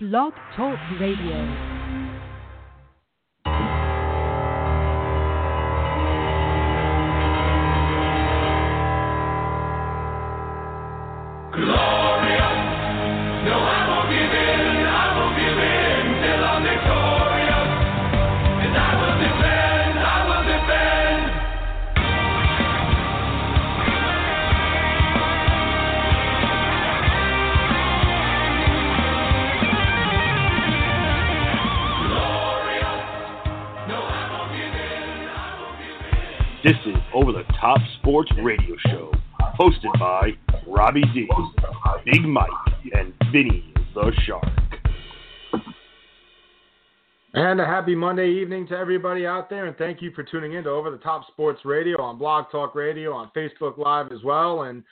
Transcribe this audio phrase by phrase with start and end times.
[0.00, 1.77] Blog Talk Radio.
[37.60, 39.12] Top Sports Radio Show,
[39.58, 40.30] hosted by
[40.66, 41.28] Robby D,
[42.04, 42.46] Big Mike,
[42.92, 44.44] and Vinny the Shark.
[47.34, 50.64] And a happy Monday evening to everybody out there, and thank you for tuning in
[50.64, 54.62] to Over the Top Sports Radio on Blog Talk Radio, on Facebook Live as well.
[54.62, 54.84] And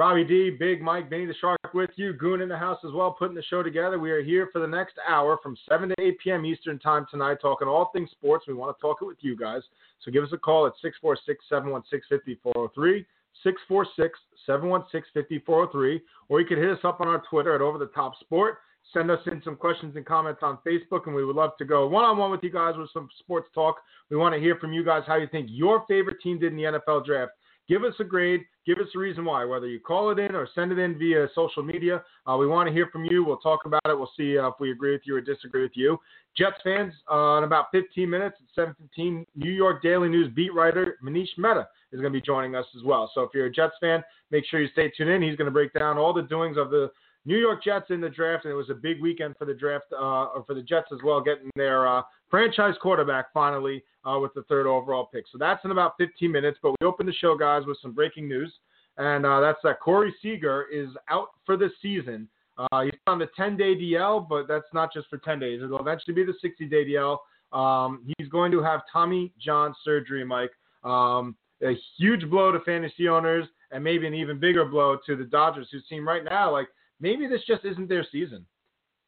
[0.00, 3.10] Robby D, Big Mike, Vinny the Shark with you, Goon in the house as well,
[3.10, 3.98] putting the show together.
[3.98, 6.46] We are here for the next hour from 7 to 8 p.m.
[6.46, 8.46] Eastern Time tonight, talking all things sports.
[8.48, 9.60] We want to talk it with you guys.
[10.02, 13.04] So give us a call at 646 716 5403.
[13.44, 16.00] 646 716 5403.
[16.30, 18.56] Or you can hit us up on our Twitter at Over the Top Sport.
[18.94, 21.86] Send us in some questions and comments on Facebook, and we would love to go
[21.86, 23.76] one on one with you guys with some sports talk.
[24.08, 26.56] We want to hear from you guys how you think your favorite team did in
[26.56, 27.32] the NFL draft.
[27.70, 28.40] Give us a grade.
[28.66, 31.28] Give us a reason why, whether you call it in or send it in via
[31.36, 32.02] social media.
[32.26, 33.24] Uh, we want to hear from you.
[33.24, 33.96] We'll talk about it.
[33.96, 35.96] We'll see uh, if we agree with you or disagree with you.
[36.36, 40.98] Jets fans, uh, in about 15 minutes at 7:15, New York Daily News beat writer
[41.00, 43.08] Manish Mehta is going to be joining us as well.
[43.14, 45.22] So if you're a Jets fan, make sure you stay tuned in.
[45.22, 46.90] He's going to break down all the doings of the
[47.24, 49.86] New York Jets in the draft, and it was a big weekend for the draft,
[49.92, 54.32] uh, or for the Jets as well, getting their uh, franchise quarterback finally uh, with
[54.34, 55.24] the third overall pick.
[55.30, 56.58] So that's in about 15 minutes.
[56.62, 58.52] But we open the show, guys, with some breaking news,
[58.96, 62.28] and uh, that's that Corey Seager is out for the season.
[62.58, 65.62] Uh, he's on the 10-day DL, but that's not just for 10 days.
[65.62, 67.18] It'll eventually be the 60-day DL.
[67.52, 70.50] Um, he's going to have Tommy John surgery, Mike.
[70.84, 75.24] Um, a huge blow to fantasy owners, and maybe an even bigger blow to the
[75.24, 76.68] Dodgers, who seem right now like
[77.00, 78.46] maybe this just isn't their season.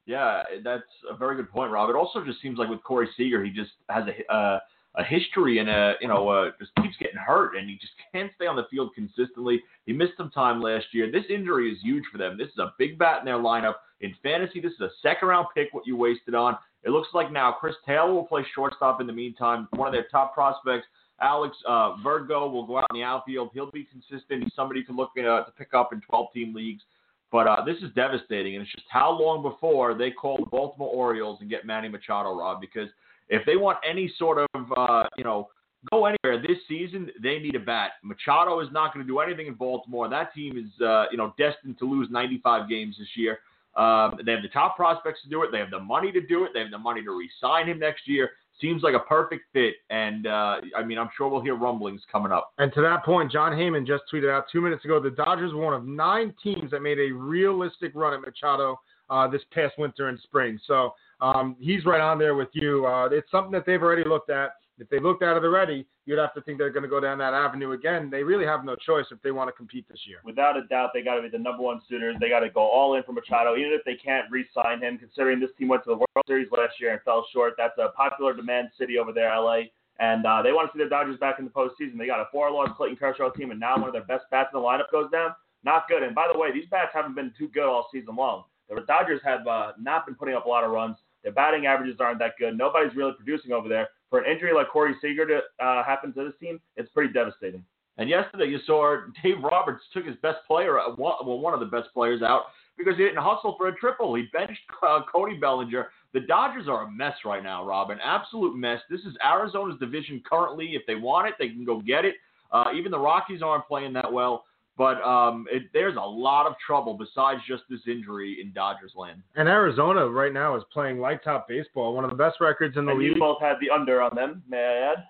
[0.06, 1.88] Yeah, that's a very good point, Rob.
[1.88, 4.58] It also just seems like with Corey Seager, he just has a uh,
[4.94, 8.30] a history and a you know uh, just keeps getting hurt, and he just can't
[8.36, 9.62] stay on the field consistently.
[9.86, 11.10] He missed some time last year.
[11.10, 12.36] This injury is huge for them.
[12.36, 13.74] This is a big bat in their lineup.
[14.00, 15.68] In fantasy, this is a second round pick.
[15.72, 16.56] What you wasted on.
[16.84, 19.68] It looks like now Chris Taylor will play shortstop in the meantime.
[19.72, 20.86] One of their top prospects.
[21.20, 23.50] Alex uh, Verdugo will go out in the outfield.
[23.54, 24.42] He'll be consistent.
[24.42, 26.82] He's somebody can look uh, to pick up in 12 team leagues.
[27.30, 30.90] But uh, this is devastating, and it's just how long before they call the Baltimore
[30.92, 32.60] Orioles and get Manny Machado, Rob?
[32.60, 32.88] Because
[33.28, 35.48] if they want any sort of, uh, you know,
[35.90, 37.92] go anywhere this season, they need a bat.
[38.02, 40.08] Machado is not going to do anything in Baltimore.
[40.08, 43.40] That team is, uh, you know, destined to lose 95 games this year.
[43.74, 45.50] Um, they have the top prospects to do it.
[45.50, 46.50] They have the money to do it.
[46.52, 48.30] They have the money to re-sign him next year.
[48.60, 52.30] Seems like a perfect fit, and uh, I mean, I'm sure we'll hear rumblings coming
[52.30, 52.52] up.
[52.58, 55.64] And to that point, Jon Heyman just tweeted out two minutes ago the Dodgers were
[55.64, 58.78] one of nine teams that made a realistic run at Machado
[59.08, 60.60] uh, this past winter and spring.
[60.66, 62.84] So um, he's right on there with you.
[62.84, 64.50] Uh, it's something that they've already looked at.
[64.78, 67.18] If they looked at it already, you'd have to think they're going to go down
[67.18, 68.10] that avenue again.
[68.10, 70.18] They really have no choice if they want to compete this year.
[70.24, 72.16] Without a doubt, they got to be the number one suitors.
[72.20, 74.98] They got to go all in for Machado, even if they can't re-sign him.
[74.98, 77.90] Considering this team went to the World Series last year and fell short, that's a
[77.90, 79.70] popular demand city over there, LA.
[80.00, 81.96] And uh, they want to see the Dodgers back in the postseason.
[81.96, 84.60] They got a four-loss Clayton Kershaw team, and now one of their best bats in
[84.60, 85.36] the lineup goes down.
[85.62, 86.02] Not good.
[86.02, 88.44] And by the way, these bats haven't been too good all season long.
[88.68, 90.96] The Dodgers have uh, not been putting up a lot of runs.
[91.22, 92.56] Their batting averages aren't that good.
[92.56, 93.88] Nobody's really producing over there.
[94.10, 97.64] For an injury like Corey Seager to uh, happen to this team, it's pretty devastating.
[97.98, 101.66] And yesterday, you saw Dave Roberts took his best player, uh, well, one of the
[101.66, 102.42] best players out
[102.78, 104.14] because he didn't hustle for a triple.
[104.14, 105.88] He benched uh, Cody Bellinger.
[106.14, 108.80] The Dodgers are a mess right now, Rob, an absolute mess.
[108.90, 110.74] This is Arizona's division currently.
[110.74, 112.14] If they want it, they can go get it.
[112.50, 114.44] Uh, even the Rockies aren't playing that well.
[114.76, 119.22] But um, it, there's a lot of trouble besides just this injury in Dodgers land.
[119.36, 122.86] And Arizona right now is playing light top baseball, one of the best records in
[122.86, 123.12] the and league.
[123.14, 125.04] you both had the under on them, may I add?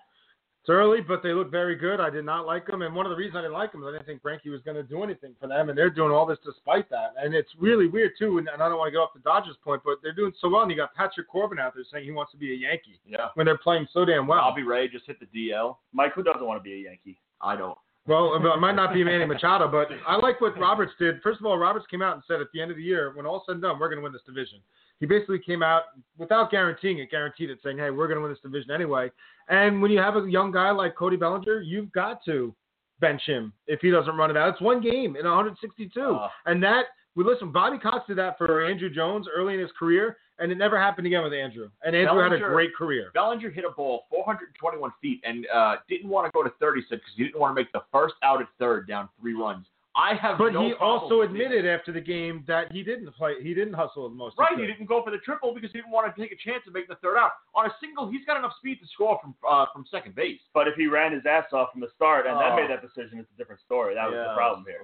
[0.61, 1.99] It's early, but they look very good.
[1.99, 3.87] I did not like them, and one of the reasons I didn't like them is
[3.89, 6.25] I didn't think Greinke was going to do anything for them, and they're doing all
[6.25, 7.15] this despite that.
[7.17, 8.37] And it's really weird too.
[8.37, 10.47] And, and I don't want to get off the Dodgers point, but they're doing so
[10.47, 10.61] well.
[10.61, 13.27] And you got Patrick Corbin out there saying he wants to be a Yankee Yeah.
[13.33, 14.39] when they're playing so damn well.
[14.39, 15.75] Robbie Ray just hit the DL.
[15.91, 17.19] Mike, who doesn't want to be a Yankee?
[17.41, 17.77] I don't.
[18.05, 21.21] Well, it might not be Manny Machado, but I like what Roberts did.
[21.21, 23.25] First of all, Roberts came out and said at the end of the year, when
[23.25, 24.59] all said and done, we're going to win this division.
[24.99, 25.83] He basically came out
[26.17, 29.09] without guaranteeing it, guaranteed it, saying, hey, we're going to win this division anyway.
[29.47, 32.53] And when you have a young guy like Cody Bellinger, you've got to
[32.99, 34.49] bench him if he doesn't run it out.
[34.49, 36.01] It's one game in 162.
[36.01, 36.27] Uh.
[36.45, 36.85] and that
[37.15, 37.51] we listen.
[37.51, 41.07] Bobby Cox did that for Andruw Jones early in his career, and it never happened
[41.07, 41.69] again with Andruw.
[41.83, 43.11] And Andruw had a great career.
[43.13, 47.01] Bellinger hit a ball 421 feet and uh, didn't want to go to 36 because
[47.15, 49.65] he didn't want to make the first out at third down three runs.
[49.95, 53.35] I have But no he also admitted after the game that he didn't play.
[53.43, 54.35] He didn't hustle the most.
[54.39, 56.35] Right, he he didn't go for the triple because he didn't want to take a
[56.35, 57.33] chance of making the third out.
[57.53, 60.39] On a single, he's got enough speed to score from uh, from second base.
[60.51, 62.39] But if he ran his ass off from the start and Oh.
[62.41, 63.93] then made that decision, it's a different story.
[63.93, 64.81] That was the problem here.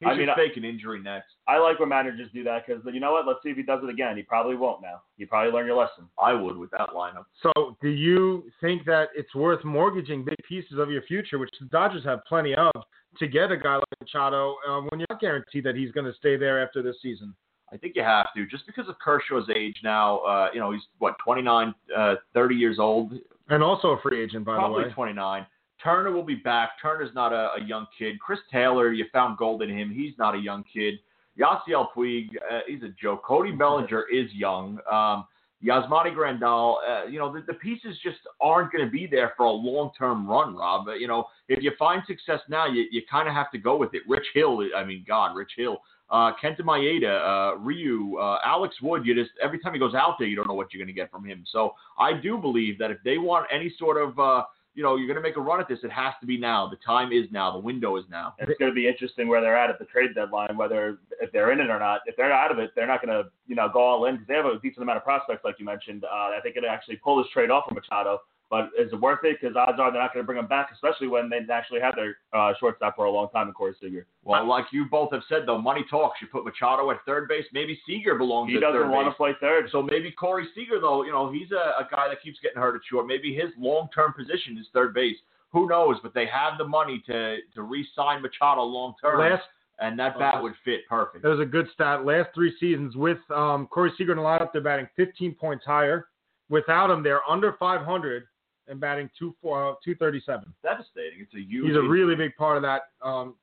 [0.00, 1.34] He I mean, I- fake an injury next.
[1.48, 3.26] I like when managers do that because you know what?
[3.26, 4.16] Let's see if he does it again.
[4.16, 5.02] He probably won't now.
[5.16, 6.08] You probably learned your lesson.
[6.22, 7.24] I would with that lineup.
[7.42, 11.66] So, do you think that it's worth mortgaging big pieces of your future, which the
[11.66, 12.70] Dodgers have plenty of,
[13.18, 16.14] to get a guy like Machado uh, when you're not guaranteed that he's going to
[16.14, 17.34] stay there after this season?
[17.72, 20.18] I think you have to, just because of Kershaw's age now.
[20.18, 23.12] Uh, you know, he's what 29, uh, 30 years old,
[23.48, 24.94] And also a free agent, by probably the way.
[24.94, 25.46] Probably 29.
[25.88, 26.72] Turner will be back.
[26.82, 28.20] Turner's not a, a young kid.
[28.20, 29.90] Chris Taylor, you found gold in him.
[29.90, 30.94] He's not a young kid.
[31.40, 33.24] Yasiel Puig, uh, he's a joke.
[33.24, 34.78] Cody Bellinger is young.
[34.90, 35.24] Um,
[35.64, 39.46] Yasmani Grandal, uh, you know, the, the pieces just aren't going to be there for
[39.46, 40.88] a long-term run, Rob.
[40.88, 43.76] Uh, You know, if you find success now, you, you kind of have to go
[43.76, 44.02] with it.
[44.06, 45.78] Rich Hill, I mean, God, Rich Hill.
[46.10, 50.16] Uh, Kenta Maeda, uh, Ryu, uh, Alex Wood, you just, every time he goes out
[50.18, 51.44] there, you don't know what you're going to get from him.
[51.50, 54.42] So I do believe that if they want any sort of, uh,
[54.74, 56.68] you know, you're going to make a run at this, it has to be now.
[56.68, 57.50] The time is now.
[57.52, 58.34] The window is now.
[58.38, 61.50] It's going to be interesting where they're at at the trade deadline, whether if they're
[61.52, 62.00] in it or not.
[62.06, 64.28] If they're out of it, they're not going to, you know, go all in because
[64.28, 66.04] they have a decent amount of prospects, like you mentioned.
[66.04, 68.20] Uh, I think it actually pull this trade off from Machado.
[68.50, 69.36] But is it worth it?
[69.40, 71.94] Because odds are they're not going to bring him back, especially when they actually had
[71.96, 74.06] their uh, shortstop for a long time in Corey Seager.
[74.24, 76.18] Well, like you both have said, though, money talks.
[76.22, 77.44] You put Machado at third base.
[77.52, 79.12] Maybe Seager belongs He at doesn't want base.
[79.12, 79.68] to play third.
[79.70, 82.74] So maybe Corey Seager, though, you know, he's a, a guy that keeps getting hurt
[82.74, 83.06] at short.
[83.06, 85.16] Maybe his long-term position is third base.
[85.52, 85.96] Who knows?
[86.02, 89.42] But they have the money to to re-sign Machado long-term, Last
[89.78, 91.22] and that bat would fit perfect.
[91.22, 92.04] That was a good stat.
[92.04, 96.08] Last three seasons with um, Corey Seager in the lineup, they're batting 15 points higher.
[96.50, 98.24] Without him, they're under 500
[98.68, 100.52] and batting two four, uh, 237.
[100.62, 101.20] Devastating.
[101.20, 101.68] It's a huge.
[101.68, 103.34] He's a really big part of that um,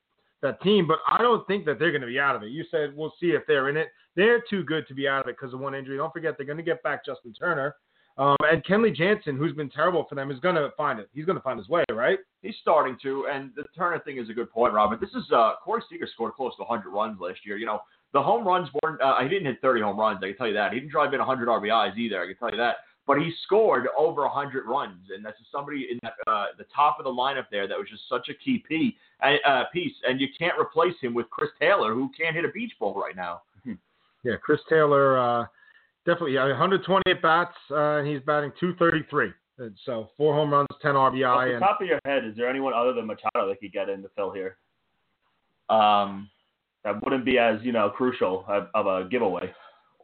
[0.42, 2.50] that team, but I don't think that they're going to be out of it.
[2.50, 3.88] You said we'll see if they're in it.
[4.14, 5.96] They're too good to be out of it because of one injury.
[5.96, 7.74] Don't forget they're going to get back Justin Turner.
[8.18, 11.10] Um, and Kenley Jansen, who's been terrible for them, is going to find it.
[11.12, 12.18] He's going to find his way, right?
[12.40, 15.00] He's starting to, and the Turner thing is a good point, Robert.
[15.00, 17.58] This is uh, Corey Seager scored close to 100 runs last year.
[17.58, 17.80] You know,
[18.14, 19.02] the home runs weren't.
[19.02, 20.20] Uh, he didn't hit 30 home runs.
[20.22, 20.72] I can tell you that.
[20.72, 22.22] He didn't drive in 100 RBIs either.
[22.22, 22.76] I can tell you that.
[23.06, 27.04] But he scored over 100 runs, and that's somebody in that, uh, the top of
[27.04, 29.94] the lineup there that was just such a key P, uh, piece.
[30.06, 33.14] And you can't replace him with Chris Taylor, who can't hit a beach ball right
[33.14, 33.42] now.
[34.24, 35.46] Yeah, Chris Taylor, uh,
[36.04, 39.32] definitely yeah, 120 at bats, uh, and he's batting 233.
[39.58, 40.96] And So four home runs, 10 RBI.
[40.96, 43.60] Off RBI, the and top of your head, is there anyone other than Machado that
[43.60, 44.56] could get in to fill here?
[45.68, 46.28] Um,
[46.82, 49.52] That wouldn't be as you know crucial of, of a giveaway.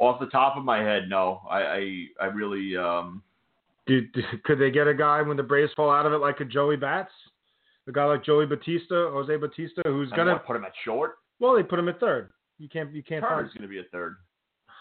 [0.02, 1.40] Off the top of my head, no.
[1.49, 2.76] I, I, I really.
[2.76, 3.22] Um,
[3.87, 6.76] could they get a guy when the Braves fall out of it like a Joey
[6.76, 7.10] Bats?
[7.88, 11.19] A guy like Joey Bautista, Jose Bautista, who's gonna put him at short.
[11.38, 12.31] well, they put him at third.
[12.58, 13.58] You can't you can't Turner's find.
[13.58, 14.16] going to be a third.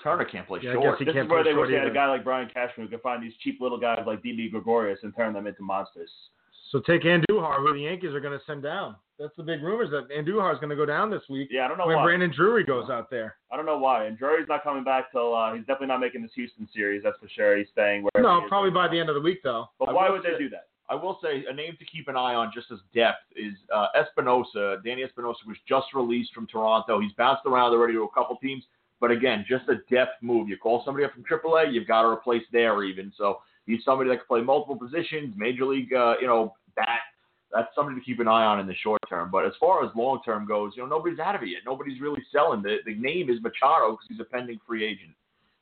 [0.03, 0.97] Turner can't play Yeah, short.
[0.99, 3.01] This can't is where they wish they had a guy like Brian Cashman who could
[3.01, 6.09] find these cheap little guys like Didi Gregorius and turn them into monsters.
[6.71, 8.95] So take Andujar, who the Yankees are going to send down.
[9.21, 11.67] That's the big rumors that Andujar is going to go down this week Yeah, I
[11.67, 12.05] don't know when why.
[12.05, 13.35] Brandon Drury goes out there.
[13.51, 14.05] I don't know why.
[14.05, 17.03] And Drury's not coming back till uh, he's definitely not making this Houston series.
[17.03, 17.57] That's for sure.
[17.57, 18.23] He's staying where.
[18.23, 19.67] No, probably by the end of the week though.
[19.77, 20.67] But I why will would they do that?
[20.89, 23.87] I will say a name to keep an eye on just as depth is uh,
[23.95, 24.77] Espinosa.
[24.83, 26.99] Danny Espinosa was just released from Toronto.
[26.99, 28.63] He's bounced around already to a couple teams,
[28.99, 30.49] but again, just a depth move.
[30.49, 33.13] You call somebody up from AAA, you've got to replace there even.
[33.17, 36.99] So he's somebody that can play multiple positions, major league, uh, you know, bat.
[37.53, 39.29] That's something to keep an eye on in the short term.
[39.31, 41.61] But as far as long term goes, you know, nobody's out of it yet.
[41.65, 42.61] Nobody's really selling.
[42.61, 45.11] The the name is Machado because he's a pending free agent.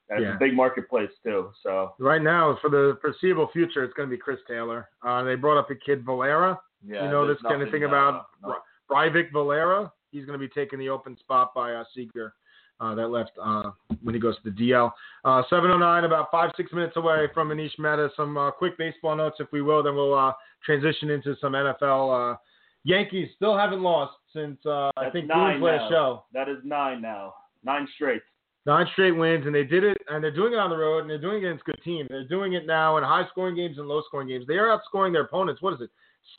[0.10, 0.30] And Yeah.
[0.30, 1.52] it's a big marketplace too.
[1.64, 4.90] So Right now, for the foreseeable future, it's going to be Chris Taylor.
[5.04, 6.60] Uh, they brought up a kid Valera.
[6.86, 8.56] Yeah, you know this kind of thing about uh, no.
[8.90, 9.92] Breyvic Valera.
[10.12, 12.34] He's going to be taking the open spot by uh, Seager.
[12.82, 13.72] Uh, that left uh,
[14.04, 14.90] when he goes to the DL.
[15.26, 18.10] Uh, 709, about five, six minutes away from Manish Mehta.
[18.16, 19.84] Some uh, quick baseball notes, if we will.
[19.84, 20.32] Then we'll uh,
[20.66, 22.34] transition into some NFL.
[22.34, 22.38] Uh,
[22.86, 26.24] Yankees still haven't lost since uh, I think Boone's last show.
[26.34, 27.34] that is nine now,
[27.66, 28.22] nine straight.
[28.66, 31.10] Nine straight wins, and they did it, and they're doing it on the road, and
[31.10, 32.08] they're doing it against good teams.
[32.10, 34.46] They're doing it now in high scoring games and low scoring games.
[34.48, 35.62] They are outscoring their opponents.
[35.62, 35.90] What is it,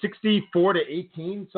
[0.01, 1.49] 64 to 18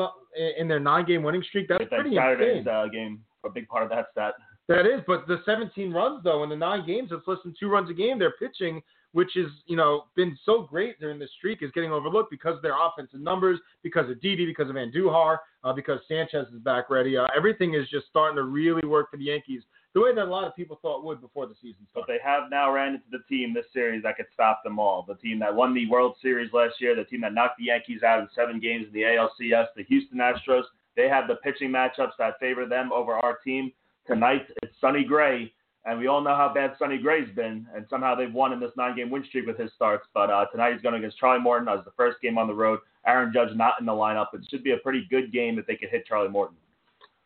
[0.57, 1.67] in their nine game winning streak?
[1.67, 2.91] That's that pretty Saturday's insane.
[2.91, 4.33] game, a big part of that stat.
[4.69, 7.67] That is, but the 17 runs though in the nine games, it's less than two
[7.67, 8.17] runs a game.
[8.17, 12.31] They're pitching, which is you know been so great during this streak, is getting overlooked
[12.31, 16.59] because of their offensive numbers, because of Didi, because of Andujar, uh, because Sanchez is
[16.59, 17.17] back ready.
[17.17, 20.25] Uh, everything is just starting to really work for the Yankees the way that a
[20.25, 23.19] lot of people thought would before the season But they have now ran into the
[23.29, 25.05] team this series that could stop them all.
[25.07, 28.01] The team that won the World Series last year, the team that knocked the Yankees
[28.01, 30.63] out in seven games in the ALCS, the Houston Astros.
[30.95, 33.71] They have the pitching matchups that favor them over our team.
[34.07, 35.53] Tonight it's Sonny Gray,
[35.85, 38.71] and we all know how bad Sonny Gray's been, and somehow they've won in this
[38.75, 40.05] nine-game win streak with his starts.
[40.13, 42.79] But uh, tonight he's going against Charlie Morton as the first game on the road.
[43.07, 44.27] Aaron Judge not in the lineup.
[44.33, 46.57] It should be a pretty good game if they could hit Charlie Morton.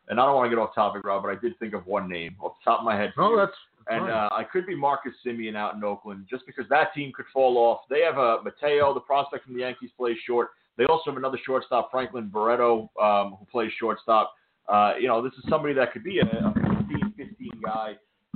[0.07, 2.07] And I don't want to get off topic, Rob, but I did think of one
[2.07, 3.11] name off the top of my head.
[3.15, 3.37] for No, you.
[3.37, 3.57] that's
[3.89, 7.25] And uh, I could be Marcus Semien out in Oakland just because that team could
[7.33, 7.81] fall off.
[7.89, 10.51] They have a Mateo, the prospect from the Yankees, plays short.
[10.77, 14.33] They also have another shortstop, Franklin Barreto, um, who plays shortstop.
[14.67, 17.93] Uh, you know, this is somebody that could be a, a 15, 15 guy.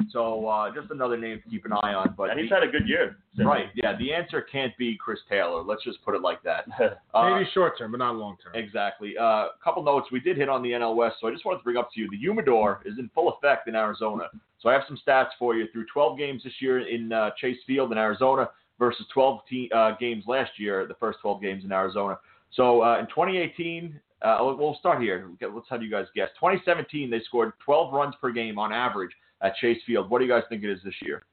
[0.10, 2.16] So uh, just another name to keep an eye on.
[2.18, 3.18] But And he's the- had a good year.
[3.38, 3.46] Semien.
[3.46, 5.62] right, yeah, the answer can't be Chris Taylor.
[5.62, 6.66] Let's just put it like that.
[7.14, 8.54] Uh, maybe short term, but not long term.
[8.56, 9.16] Exactly.
[9.16, 10.08] A uh, couple notes.
[10.12, 12.00] We did hit on the NL West, so I just wanted to bring up to
[12.00, 14.30] you the humidor is in full effect in Arizona.
[14.60, 17.58] So I have some stats for you through 12 games this year in uh, Chase
[17.68, 21.72] Field in Arizona versus 12 te- uh, games last year, the first 12 games in
[21.74, 22.18] Arizona.
[22.54, 25.30] So uh, in 2018, uh, we'll- we'll start here.
[25.42, 26.30] Let's have you guys guess.
[26.40, 29.12] 2017, they scored 12 runs per game on average
[29.42, 30.10] at Chase Field.
[30.10, 31.24] What do you guys think it is this year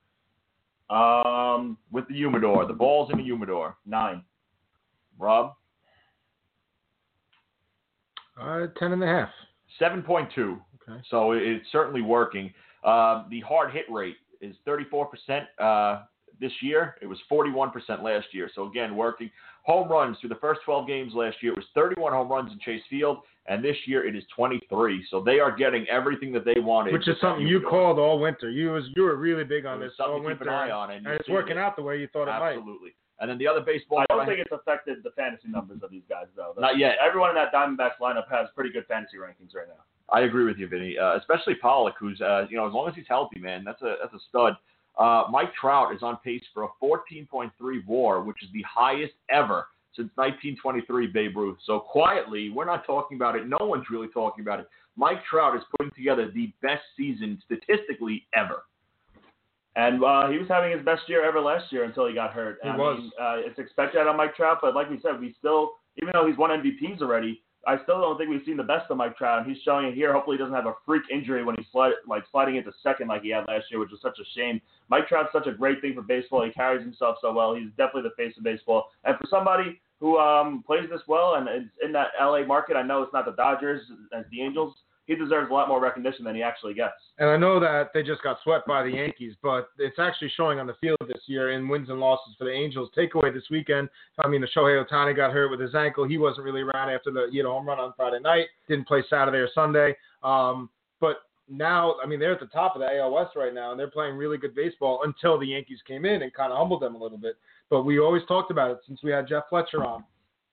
[0.90, 2.64] Um, with the humidor?
[2.66, 3.76] The ball's in the humidor.
[3.84, 4.24] nine.
[5.18, 5.54] Rob,
[8.40, 9.30] Uh, ten and a half.
[9.80, 10.62] 7.2.
[10.88, 11.00] Okay.
[11.08, 12.54] So it's certainly working.
[12.84, 16.04] Um, the hard hit rate is 34% uh,
[16.40, 16.96] this year.
[17.02, 18.48] It was 41% last year.
[18.54, 19.30] So again, working.
[19.68, 22.58] Home runs through the first 12 games last year, it was 31 home runs in
[22.58, 25.06] Chase Field, and this year it is 23.
[25.10, 26.94] So they are getting everything that they wanted.
[26.94, 27.70] Which is something you humidor.
[27.70, 28.48] called all winter.
[28.48, 30.92] You was you were really big on this all something keep winter, an eye on,
[30.92, 31.60] and, and it's working it.
[31.60, 32.56] out the way you thought it might.
[32.56, 32.94] Absolutely.
[33.20, 33.98] And then the other baseball.
[33.98, 36.54] I don't that think it's affected the fantasy numbers of these guys, though.
[36.56, 36.94] Not yet.
[37.04, 39.84] Everyone in that Diamondbacks lineup has pretty good fantasy rankings right now.
[40.10, 40.96] I agree with you, Vinny.
[40.96, 43.96] Uh, especially Pollock, who's uh, you know as long as he's healthy, man, that's a
[44.00, 44.54] that's a stud.
[44.98, 47.50] Uh, Mike Trout is on pace for a 14.3
[47.86, 51.58] WAR, which is the highest ever since 1923 Babe Ruth.
[51.64, 53.46] So quietly, we're not talking about it.
[53.46, 54.66] No one's really talking about it.
[54.96, 58.64] Mike Trout is putting together the best season statistically ever.
[59.76, 62.58] And uh, he was having his best year ever last year until he got hurt.
[62.64, 62.98] He I was.
[62.98, 66.10] Mean, uh, it's expected out of Mike Trout, but like we said, we still, even
[66.12, 69.16] though he's won MVPs already, I still don't think we've seen the best of Mike
[69.16, 69.38] Trout.
[69.42, 70.12] And he's showing it here.
[70.12, 73.22] Hopefully, he doesn't have a freak injury when he's slide, like sliding into second like
[73.22, 74.60] he had last year, which was such a shame.
[74.88, 76.44] Mike Trout's such a great thing for baseball.
[76.44, 77.54] He carries himself so well.
[77.54, 78.88] He's definitely the face of baseball.
[79.04, 82.82] And for somebody who um, plays this well and is in that LA market, I
[82.82, 83.82] know it's not the Dodgers
[84.16, 84.74] as the Angels.
[85.08, 86.94] He deserves a lot more recognition than he actually gets.
[87.18, 90.60] And I know that they just got swept by the Yankees, but it's actually showing
[90.60, 92.90] on the field this year in wins and losses for the Angels.
[92.96, 93.88] Takeaway this weekend.
[94.22, 96.06] I mean, the Shohei Ohtani got hurt with his ankle.
[96.06, 98.46] He wasn't really around after the you know home run on Friday night.
[98.68, 99.96] Didn't play Saturday or Sunday.
[100.22, 100.68] Um,
[101.00, 103.80] but now, I mean, they're at the top of the AL West right now, and
[103.80, 106.94] they're playing really good baseball until the Yankees came in and kind of humbled them
[106.94, 107.36] a little bit.
[107.70, 110.04] But we always talked about it since we had Jeff Fletcher on.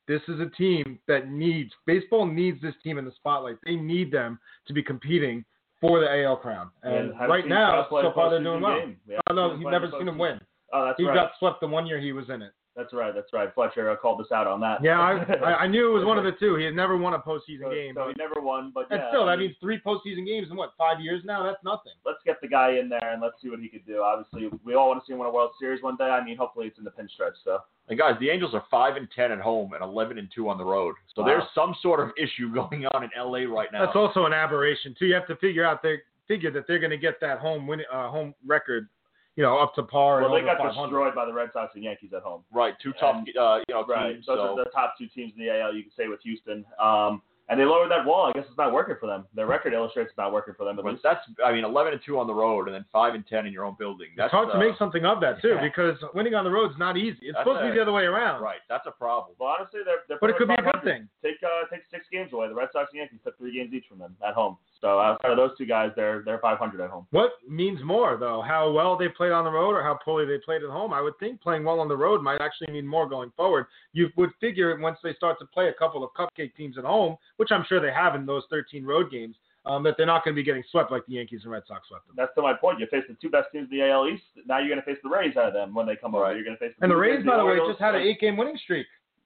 [0.08, 3.58] This is a team that needs baseball needs this team in the spotlight.
[3.66, 5.44] They need them to be competing
[5.82, 6.70] for the AL crown.
[6.84, 8.82] And haven't right now, Trout play a so far they're doing well.
[9.30, 10.40] Oh no, you've never seen him win.
[10.74, 11.16] Oh, that's He right.
[11.16, 12.52] got swept the one year he was in it.
[12.76, 13.16] That's right.
[13.16, 13.54] That's right.
[13.56, 14.84] Fletcher uh, called us out on that.
[14.84, 15.14] Yeah, I,
[15.46, 16.56] I, I knew it was one of the two.
[16.56, 17.94] He had never won a postseason so, game.
[17.96, 20.48] so but, he never won, but and yeah, still, I that means three postseason games
[20.52, 21.42] in what five years now.
[21.44, 21.94] That's nothing.
[22.06, 24.02] let's get the guy in there and let's see what he could do.
[24.02, 26.04] Obviously, we all want to see him win a World Series one day.
[26.04, 27.36] I mean, hopefully it's in the pinch stretch.
[27.46, 30.50] So And guys, the Angels are five and ten at home and eleven and two
[30.50, 30.96] on the road.
[31.16, 31.28] So Wow.
[31.30, 33.86] there's some sort of issue going on in LA right now.
[33.86, 35.06] That's also an aberration too.
[35.06, 37.82] You have to figure out they figure that they're going to get that home win
[37.94, 38.90] uh, home record,
[39.36, 40.22] you know, up to par.
[40.22, 40.88] well, they got 500.
[40.88, 42.44] destroyed by the Red Sox and Yankees at home.
[42.54, 42.74] right.
[42.82, 44.16] Two tough, And- uh, you know, Right.
[44.26, 44.40] Those so.
[44.40, 45.74] are the top two teams in the AL.
[45.76, 46.66] You can say with Houston.
[46.80, 48.26] Um, and they lowered that wall.
[48.26, 49.28] I guess it's not working for them.
[49.36, 50.80] Their record illustrates it's not working for them.
[50.80, 51.04] At But least.
[51.04, 53.54] that's, I mean, 11 and 2 on the road and then 5 and 10 in
[53.54, 54.08] your own building.
[54.18, 55.62] That's It's hard to uh, make something of that too, yeah.
[55.62, 57.20] because winning on the road is not easy.
[57.30, 58.42] It's That's supposed to be the other way around.
[58.42, 58.62] Right.
[58.68, 59.36] That's a problem.
[59.38, 61.08] Well, honestly, they're, they're But it could be a good thing.
[61.22, 62.48] Take uh, take six games away.
[62.48, 64.58] The Red Sox and Yankees took three games each from them at home.
[64.86, 67.08] So outside of those two guys, they're they're 500 at home.
[67.10, 68.44] What means more, though?
[68.48, 70.94] How well they played on the road or how poorly they played at home?
[70.94, 73.66] I would think playing well on the road might actually mean more going forward.
[73.94, 77.16] You would figure once they start to play a couple of cupcake teams at home,
[77.38, 80.36] which I'm sure they have in those 13 road games, um, that they're not going
[80.36, 82.14] to be getting swept like the Yankees and Red Sox swept them.
[82.16, 82.80] That's to my point.
[82.80, 84.22] You face the two best teams in the AL East.
[84.46, 86.32] Now you're going to face the Rays out of them when they come over.
[86.36, 88.38] You're going to face the And the Rays, by the way, just had an eight-game
[88.38, 88.86] winning streak.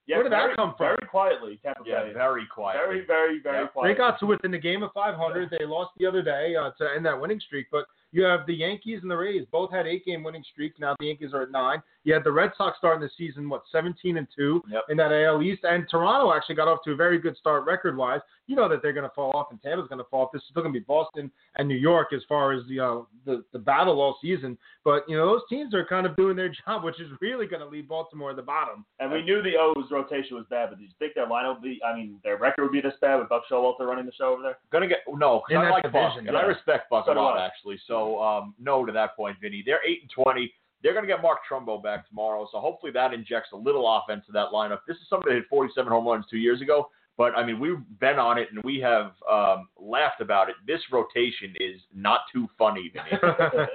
[0.09, 0.87] Yeah, where did that very- come from?
[0.97, 2.13] Very quietly, Tampa Yeah, Bay.
[2.13, 2.77] very quiet.
[2.81, 3.67] Very, very, very Yeah.
[3.67, 3.93] quiet.
[3.93, 5.51] They got to within the game of 500.
[5.51, 8.53] They lost the other day uh, to end that winning streak, but You have the
[8.55, 10.79] Yankees and the Rays both had eight game winning streaks.
[10.79, 11.81] Now the Yankees are at nine.
[12.05, 14.83] You had the Red Sox starting the season what 17 and two Yep.
[14.89, 17.95] in that AL East, and Toronto actually got off to a very good start record
[17.97, 18.21] wise.
[18.47, 20.31] You know that they're going to fall off, and Tampa's going to fall off.
[20.33, 23.07] This is still going to be Boston and New York as far as you know
[23.25, 24.57] the the battle all season.
[24.83, 27.61] But you know those teams are kind of doing their job, which is really going
[27.61, 28.85] to leave Baltimore at the bottom.
[28.99, 31.63] And we knew the O's rotation was bad, but did you think their lineup would
[31.63, 31.79] be?
[31.85, 34.41] I mean, their record would be this bad with Buck Showalter running the show over
[34.41, 34.57] there?
[34.71, 37.11] Gonna get no, 'cause In I that like Buck, division, and I respect Buck So
[37.11, 37.77] a lot actually.
[37.85, 39.63] So um, no to that point, Vinny.
[39.65, 40.53] They're eight and twenty.
[40.81, 44.31] They're gonna get Mark Trumbo back tomorrow, so hopefully that injects a little offense to
[44.33, 44.79] that lineup.
[44.87, 47.81] This is somebody that hit 47 home runs two years ago, but I mean we've
[47.99, 50.55] been on it and we have um, laughed about it.
[50.65, 53.21] This rotation is not too funny, Vinny.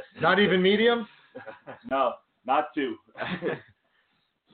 [0.20, 1.06] Not even medium.
[1.90, 2.14] no,
[2.46, 2.96] not two.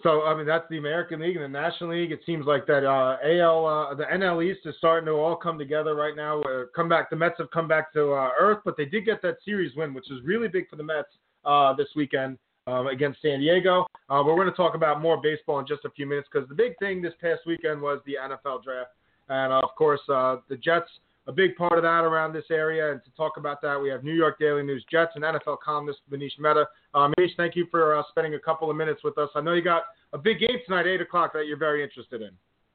[0.03, 2.13] So I mean that's the American League and the National League.
[2.13, 5.59] It seems like that uh, AL, uh, the NL East is starting to all come
[5.59, 6.41] together right now.
[6.43, 9.21] Uh, come back, the Mets have come back to uh, earth, but they did get
[9.23, 11.09] that series win, which is really big for the Mets
[11.45, 13.87] uh, this weekend um, against San Diego.
[14.09, 16.55] Uh, we're going to talk about more baseball in just a few minutes because the
[16.55, 18.91] big thing this past weekend was the NFL draft,
[19.29, 20.91] and uh, of course uh, the Jets.
[21.31, 24.03] A big part of that around this area, and to talk about that, we have
[24.03, 26.67] New York Daily News Jets and NFL columnist Manish Mehta.
[26.93, 29.29] Uh, Manish, thank you for uh, spending a couple of minutes with us.
[29.37, 32.31] I know you got a big game tonight, eight o'clock, that you're very interested in.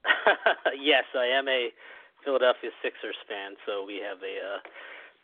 [0.82, 1.68] yes, I am a
[2.24, 4.60] Philadelphia Sixers fan, so we have a uh,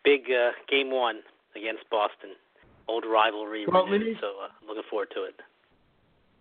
[0.03, 1.21] big uh, game one
[1.55, 2.35] against Boston.
[2.89, 5.39] Old rivalry Well, renewed, Manish- so uh, looking forward to it.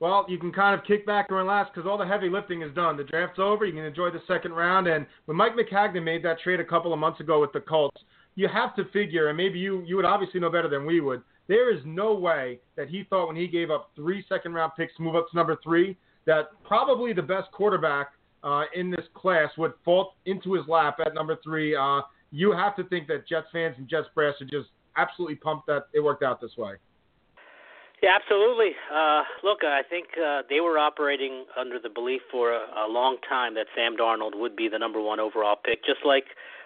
[0.01, 2.75] Well, you can kind of kick back and relax because all the heavy lifting is
[2.75, 2.97] done.
[2.97, 3.67] The draft's over.
[3.67, 4.87] You can enjoy the second round.
[4.87, 8.01] And when Mike Maccagnan made that trade a couple of months ago with the Colts,
[8.35, 11.23] you have to figure, and maybe you you would obviously know better than we would.
[11.49, 14.97] There is no way that he thought when he gave up three second round picks
[14.97, 19.51] to move up to number three that probably the best quarterback uh, in this class
[19.59, 21.75] would fall into his lap at number three.
[21.75, 25.67] Uh, you have to think that Jets fans and Jets brass are just absolutely pumped
[25.67, 26.75] that it worked out this way.
[28.03, 28.73] Yeah, absolutely.
[28.89, 33.19] Uh, look, I think uh, they were operating under the belief for a, a long
[33.29, 36.25] time that Sam Darnold would be the number one overall pick, just like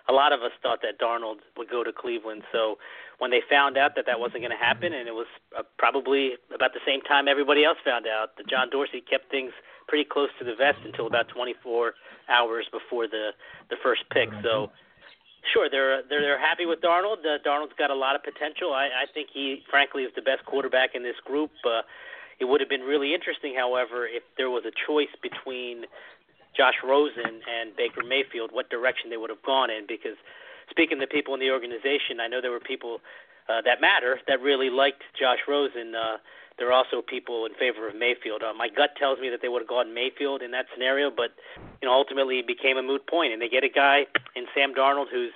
[0.09, 2.43] a lot of us thought that Darnold would go to Cleveland.
[2.53, 2.79] So
[3.19, 5.27] when they found out that that wasn't going to happen, and it was
[5.59, 9.51] uh, probably about the same time everybody else found out, that John Dorsey kept things
[9.89, 11.95] pretty close to the vest until about 24
[12.29, 13.31] hours before the
[13.71, 14.29] the first pick.
[14.43, 14.71] So
[15.53, 17.21] Sure, they're they're they're happy with Darnold.
[17.21, 18.73] Uh, Darnold's got a lot of potential.
[18.73, 21.51] I, I think he, frankly, is the best quarterback in this group.
[21.65, 21.83] Uh,
[22.41, 25.85] it would have been really interesting, however, if there was a choice between
[26.57, 29.87] Josh Rosen and Baker Mayfield, what direction they would have gone in.
[29.87, 30.17] Because
[30.71, 33.01] speaking to people in the organization, I know there were people
[33.49, 35.95] uh, that matter that really liked Josh Rosen.
[35.95, 36.17] Uh,
[36.59, 38.43] there are also people in favor of Mayfield.
[38.43, 41.35] Uh, my gut tells me that they would have gone Mayfield in that scenario, but
[41.83, 43.31] you know ultimately it became a moot point.
[43.31, 45.33] point, and they get a guy in Sam Darnold who's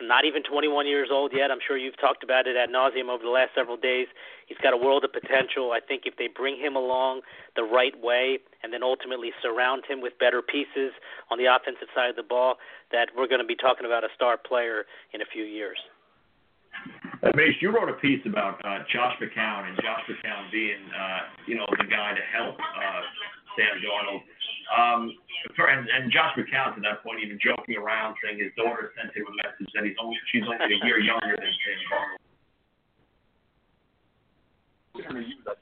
[0.00, 1.50] not even 21 years old yet.
[1.50, 4.08] I'm sure you've talked about it ad nauseum over the last several days.
[4.46, 5.72] He's got a world of potential.
[5.72, 7.20] I think if they bring him along
[7.54, 10.92] the right way and then ultimately surround him with better pieces
[11.30, 12.56] on the offensive side of the ball,
[12.90, 15.78] that we're going to be talking about a star player in a few years.
[17.30, 21.54] Mace, you wrote a piece about uh, Josh McCown and Josh McCown being, uh, you
[21.54, 23.00] know, the guy to help uh,
[23.54, 24.22] Sam Darnold.
[24.74, 25.14] Um,
[25.56, 29.24] and, and Josh McCown, to that point, even joking around, saying his daughter sent him
[29.30, 32.18] a message that he's only she's only a year younger than Sam Darnold.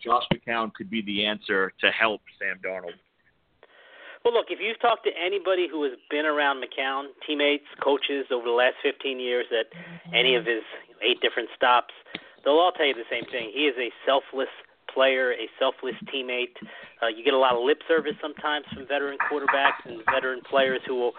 [0.02, 2.96] Josh McCown could be the answer to help Sam Darnold.
[4.24, 8.44] Well, look, if you've talked to anybody who has been around McCown, teammates, coaches over
[8.44, 9.66] the last 15 years at
[10.14, 10.62] any of his
[11.00, 11.94] eight different stops,
[12.44, 13.50] they'll all tell you the same thing.
[13.54, 14.52] He is a selfless
[14.92, 16.52] player, a selfless teammate.
[17.02, 20.80] Uh, you get a lot of lip service sometimes from veteran quarterbacks and veteran players
[20.86, 21.12] who will,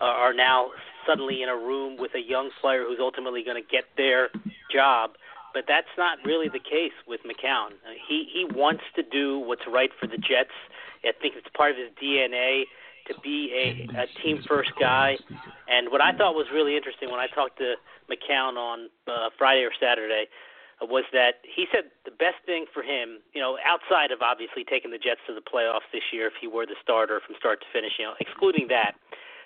[0.00, 0.68] uh, are now
[1.06, 4.28] suddenly in a room with a young player who's ultimately going to get their
[4.70, 5.12] job.
[5.54, 7.76] But that's not really the case with McCown.
[7.84, 10.56] Uh, he he wants to do what's right for the Jets.
[11.04, 12.64] I think it's part of his DNA
[13.08, 15.18] to be a, a team first guy.
[15.68, 17.74] And what I thought was really interesting when I talked to
[18.06, 20.26] McCown on uh, Friday or Saturday
[20.80, 24.64] uh, was that he said the best thing for him, you know, outside of obviously
[24.64, 27.60] taking the Jets to the playoffs this year if he were the starter from start
[27.60, 28.94] to finish, you know, excluding that,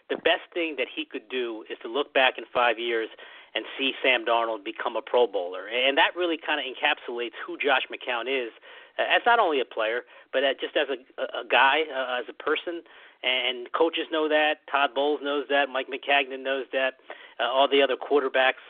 [0.08, 3.08] the best thing that he could do is to look back in five years
[3.56, 5.66] and see Sam Darnold become a Pro Bowler.
[5.66, 8.52] And that really kind of encapsulates who Josh McCown is
[8.98, 12.34] uh, as not only a player, but just as a, a guy, uh, as a
[12.34, 12.82] person.
[13.22, 14.58] And coaches know that.
[14.70, 15.70] Todd Bowles knows that.
[15.70, 16.94] Mike Maccagnan knows that.
[17.40, 18.60] Uh, all the other quarterbacks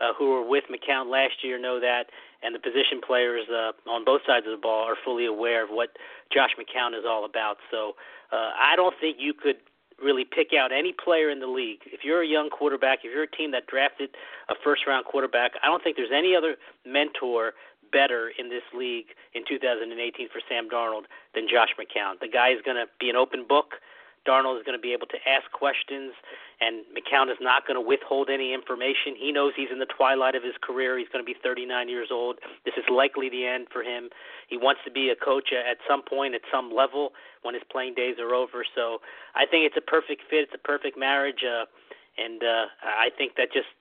[0.00, 2.06] uh, who were with McCown last year know that.
[2.42, 5.68] And the position players uh, on both sides of the ball are fully aware of
[5.68, 5.90] what
[6.32, 7.58] Josh McCown is all about.
[7.70, 7.96] So
[8.32, 9.56] uh, I don't think you could
[10.02, 11.80] really pick out any player in the league.
[11.86, 14.10] If you're a young quarterback, if you're a team that drafted
[14.48, 17.52] a first round quarterback, I don't think there's any other mentor
[17.92, 22.20] better in this league in 2018 for Sam Darnold than Josh McCown.
[22.20, 23.82] The guy is going to be an open book.
[24.26, 26.12] Darnold is going to be able to ask questions,
[26.60, 29.16] and McCown is not going to withhold any information.
[29.16, 30.98] He knows he's in the twilight of his career.
[30.98, 32.36] He's going to be 39 years old.
[32.64, 34.10] This is likely the end for him.
[34.48, 37.94] He wants to be a coach at some point, at some level, when his playing
[37.94, 38.64] days are over.
[38.74, 39.00] So
[39.34, 40.52] I think it's a perfect fit.
[40.52, 41.64] It's a perfect marriage, uh,
[42.18, 43.72] and uh, I think that just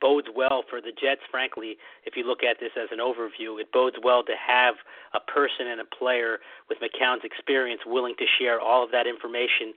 [0.00, 3.60] bodes well for the Jets, frankly, if you look at this as an overview.
[3.62, 4.74] It bodes well to have
[5.14, 9.72] a person and a player with McCown's experience willing to share all of that information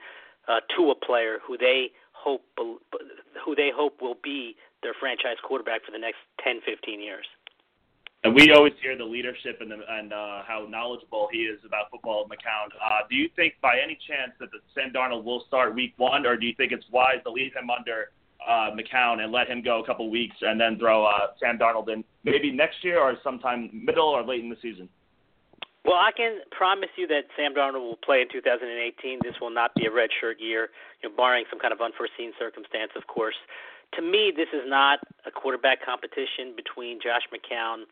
[0.47, 1.93] uh, to a player who they
[2.25, 7.25] hope who they hope will be their franchise quarterback for the next 10, 15 years.
[8.23, 11.91] And we always hear the leadership and, the, and uh, how knowledgeable he is about
[11.91, 12.73] football, McCown.
[12.83, 16.25] Uh, do you think, by any chance, that the Sam Darnold will start Week One,
[16.25, 18.09] or do you think it's wise to leave him under
[18.47, 21.87] uh, McCown and let him go a couple weeks and then throw uh, Sam Darnold
[21.93, 24.89] in maybe next year or sometime middle or late in the season?
[25.85, 29.19] Well, I can promise you that Sam Darnold will play in 2018.
[29.21, 30.69] This will not be a redshirt year,
[31.01, 33.37] you know, barring some kind of unforeseen circumstance, of course.
[33.93, 37.85] To me, this is not a quarterback competition between Josh McCown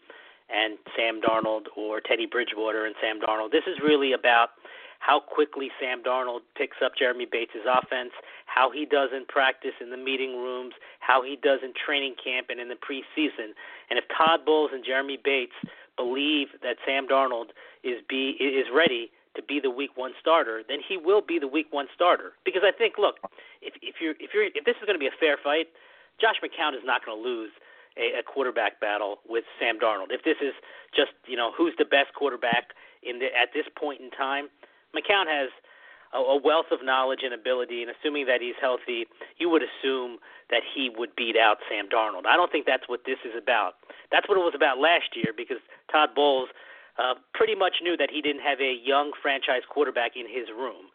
[0.50, 3.52] and Sam Darnold or Teddy Bridgewater and Sam Darnold.
[3.52, 4.58] This is really about
[4.98, 8.12] how quickly Sam Darnold picks up Jeremy Bates' offense,
[8.48, 12.48] how he does in practice in the meeting rooms, how he does in training camp
[12.50, 13.54] and in the preseason.
[13.90, 15.54] And if Todd Bowles and Jeremy Bates
[15.96, 20.78] believe that Sam Darnold is be is ready to be the week one starter, then
[20.88, 22.34] he will be the week one starter.
[22.46, 23.18] Because I think, look,
[23.62, 25.68] if if you're if you're if this is going to be a fair fight,
[26.22, 27.52] Josh McCown is not going to lose
[27.98, 30.10] a, a quarterback battle with Sam Darnold.
[30.12, 30.54] If this is
[30.96, 34.50] just you know who's the best quarterback in the at this point in time,
[34.94, 35.50] McCown has
[36.14, 39.06] a, a wealth of knowledge and ability, and assuming that he's healthy,
[39.38, 40.18] you would assume
[40.50, 42.30] that he would beat out Sam Darnold.
[42.30, 43.82] I don't think that's what this is about.
[44.12, 45.58] That's what it was about last year because
[45.94, 46.50] Todd Bowles
[46.98, 50.90] uh, pretty much knew that he didn't have a young franchise quarterback in his room.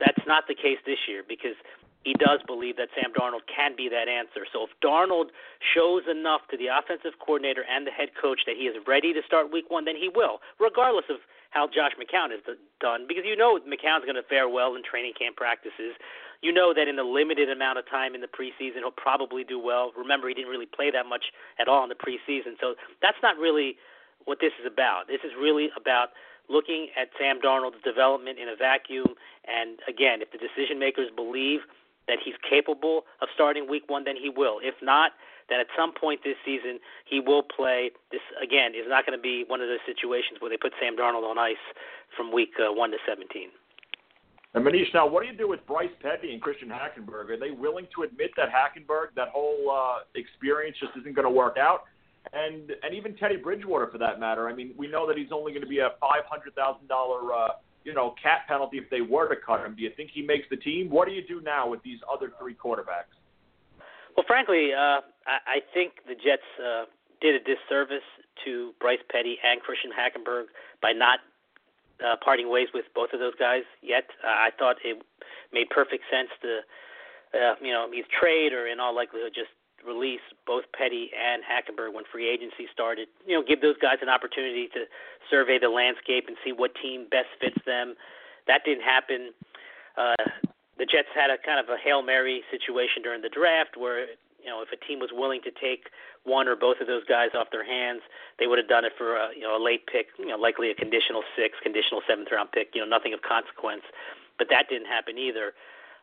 [0.00, 1.56] That's not the case this year because
[2.04, 4.48] he does believe that Sam Darnold can be that answer.
[4.48, 8.64] So if Darnold shows enough to the offensive coordinator and the head coach that he
[8.64, 12.40] is ready to start week one, then he will, regardless of how Josh McCown has
[12.80, 15.96] done because you know McCown's going to fare well in training camp practices.
[16.40, 19.58] You know that in the limited amount of time in the preseason, he'll probably do
[19.58, 19.90] well.
[19.96, 23.36] Remember, he didn't really play that much at all in the preseason, so that's not
[23.38, 23.76] really
[24.28, 25.08] what this is about.
[25.08, 26.12] This is really about
[26.52, 29.16] looking at Sam Darnold's development in a vacuum.
[29.48, 31.64] And again, if the decision makers believe
[32.06, 34.60] that he's capable of starting week one, then he will.
[34.60, 35.12] If not,
[35.48, 37.90] that at some point this season he will play.
[38.12, 40.92] This again is not going to be one of those situations where they put Sam
[40.92, 41.64] Darnold on ice
[42.12, 43.48] from week uh, one to 17.
[44.54, 47.28] And Manish, now what do you do with Bryce Petty and Christian Hackenberg?
[47.28, 51.32] Are they willing to admit that Hackenberg, that whole uh, experience, just isn't going to
[51.32, 51.84] work out?
[52.32, 54.48] And and even Teddy Bridgewater, for that matter.
[54.48, 57.48] I mean, we know that he's only going to be a five hundred thousand uh,
[57.84, 59.74] you know cap penalty if they were to cut him.
[59.74, 60.90] Do you think he makes the team?
[60.90, 63.16] What do you do now with these other three quarterbacks?
[64.16, 66.84] Well, frankly, uh, I, I think the Jets uh,
[67.20, 68.06] did a disservice
[68.44, 70.46] to Bryce Petty and Christian Hackenberg
[70.82, 71.20] by not
[72.04, 74.04] uh, parting ways with both of those guys yet.
[74.22, 75.02] Uh, I thought it
[75.52, 76.60] made perfect sense to,
[77.34, 79.50] uh, you know, either trade or in all likelihood just
[79.86, 83.08] release both Petty and Hackenberg when free agency started.
[83.26, 84.84] You know, give those guys an opportunity to
[85.30, 87.94] survey the landscape and see what team best fits them.
[88.46, 89.32] That didn't happen.
[89.96, 94.06] Uh, the Jets had a kind of a hail mary situation during the draft where
[94.38, 95.90] you know if a team was willing to take
[96.24, 98.00] one or both of those guys off their hands,
[98.38, 100.70] they would have done it for a you know a late pick, you know likely
[100.70, 103.82] a conditional six, conditional seventh round pick, you know nothing of consequence.
[104.38, 105.52] But that didn't happen either.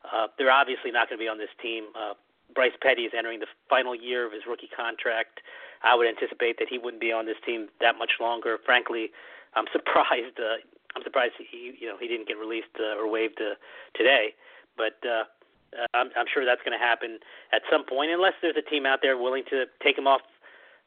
[0.03, 1.85] Uh, they're obviously not going to be on this team.
[1.95, 2.13] Uh,
[2.55, 5.41] Bryce Petty is entering the final year of his rookie contract.
[5.83, 8.57] I would anticipate that he wouldn't be on this team that much longer.
[8.65, 9.11] Frankly,
[9.55, 10.39] I'm surprised.
[10.39, 10.63] Uh,
[10.95, 13.59] I'm surprised he you know he didn't get released uh, or waived uh,
[13.93, 14.33] today.
[14.77, 15.27] But uh,
[15.75, 17.19] uh, I'm, I'm sure that's going to happen
[17.51, 20.21] at some point, unless there's a team out there willing to take him off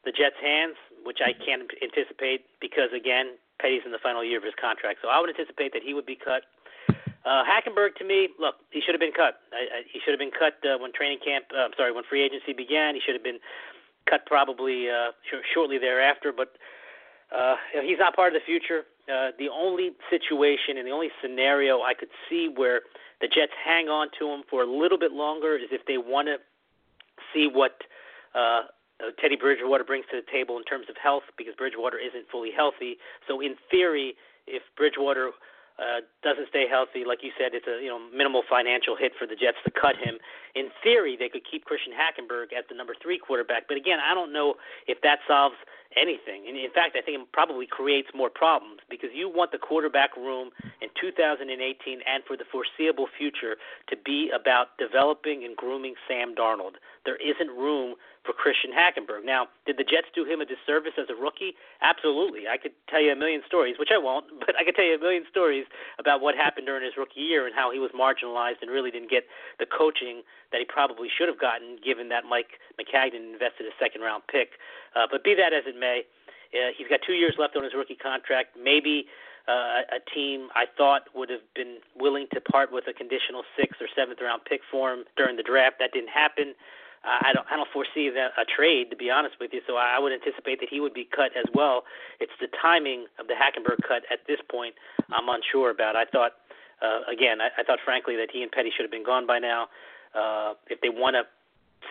[0.05, 4.45] the Jets' hands, which I can't anticipate because again, Petty's in the final year of
[4.45, 4.99] his contract.
[5.01, 6.47] So I would anticipate that he would be cut.
[7.25, 9.43] Uh, Hackenberg, to me, look, he should have been cut.
[9.51, 11.45] I, I, he should have been cut uh, when training camp.
[11.51, 12.95] Uh, I'm sorry, when free agency began.
[12.95, 13.39] He should have been
[14.09, 16.31] cut probably uh, sh- shortly thereafter.
[16.31, 16.55] But
[17.35, 18.87] uh, you know, he's not part of the future.
[19.11, 22.81] Uh, the only situation and the only scenario I could see where
[23.21, 26.27] the Jets hang on to him for a little bit longer is if they want
[26.27, 26.37] to
[27.33, 27.83] see what
[28.33, 28.39] uh,
[29.01, 32.51] uh, Teddy Bridgewater brings to the table in terms of health, because Bridgewater isn't fully
[32.55, 32.97] healthy.
[33.27, 34.15] So in theory,
[34.47, 35.31] if Bridgewater
[35.79, 39.25] uh, doesn't stay healthy, like you said, it's a you know minimal financial hit for
[39.25, 40.19] the Jets to cut him.
[40.59, 44.13] In theory, they could keep Christian Hackenberg at the number three quarterback, but again, I
[44.13, 44.55] don't know
[44.91, 45.55] if that solves
[45.95, 46.45] anything.
[46.47, 50.15] And in fact, I think it probably creates more problems because you want the quarterback
[50.17, 53.55] room in 2018 and for the foreseeable future
[53.87, 56.77] to be about developing and grooming Sam Darnold.
[57.05, 57.95] There isn't room
[58.25, 59.25] for Christian Hackenberg.
[59.25, 61.55] Now, did the Jets do him a disservice as a rookie?
[61.81, 62.45] Absolutely.
[62.45, 64.93] I could tell you a million stories, which I won't, but I could tell you
[64.93, 65.65] a million stories
[65.97, 69.09] about what happened during his rookie year and how he was marginalized and really didn't
[69.09, 69.25] get
[69.57, 74.01] the coaching that he probably should have gotten given that Mike Maccagnan invested a second
[74.01, 74.57] round pick.
[74.95, 76.03] Uh, but be that as it may,
[76.53, 78.57] uh, he's got two years left on his rookie contract.
[78.57, 79.05] Maybe
[79.47, 83.81] uh, a team I thought would have been willing to part with a conditional sixth
[83.81, 85.77] or seventh round pick for him during the draft.
[85.79, 86.53] That didn't happen.
[87.01, 89.61] Uh, I don't I don't foresee that a trade to be honest with you.
[89.65, 91.83] So I, I would anticipate that he would be cut as well.
[92.19, 94.75] It's the timing of the Hackenberg cut at this point
[95.09, 95.95] I'm unsure about.
[95.95, 96.33] I thought
[96.81, 99.39] uh, again I, I thought frankly that he and Petty should have been gone by
[99.39, 99.67] now.
[100.15, 101.23] Uh, if they want to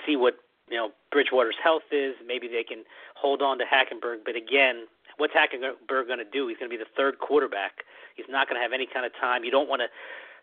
[0.06, 0.36] see what
[0.68, 4.24] you know Bridgewater's health is, maybe they can hold on to Hackenberg.
[4.24, 6.48] But again, what's Hackenberg going to do?
[6.48, 7.84] He's going to be the third quarterback.
[8.16, 9.44] He's not going to have any kind of time.
[9.44, 9.88] You don't want to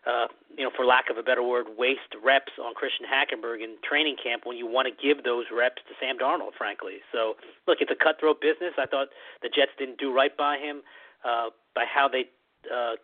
[0.06, 3.74] uh, you know, for lack of a better word, waste reps on Christian Hackenberg in
[3.82, 7.02] training camp when you want to give those reps to Sam Darnold, frankly.
[7.10, 7.34] So,
[7.66, 8.72] look, it's a cutthroat business.
[8.78, 9.08] I thought
[9.42, 10.82] the Jets didn't do right by him
[11.24, 12.30] uh, by how they
[12.72, 12.94] uh,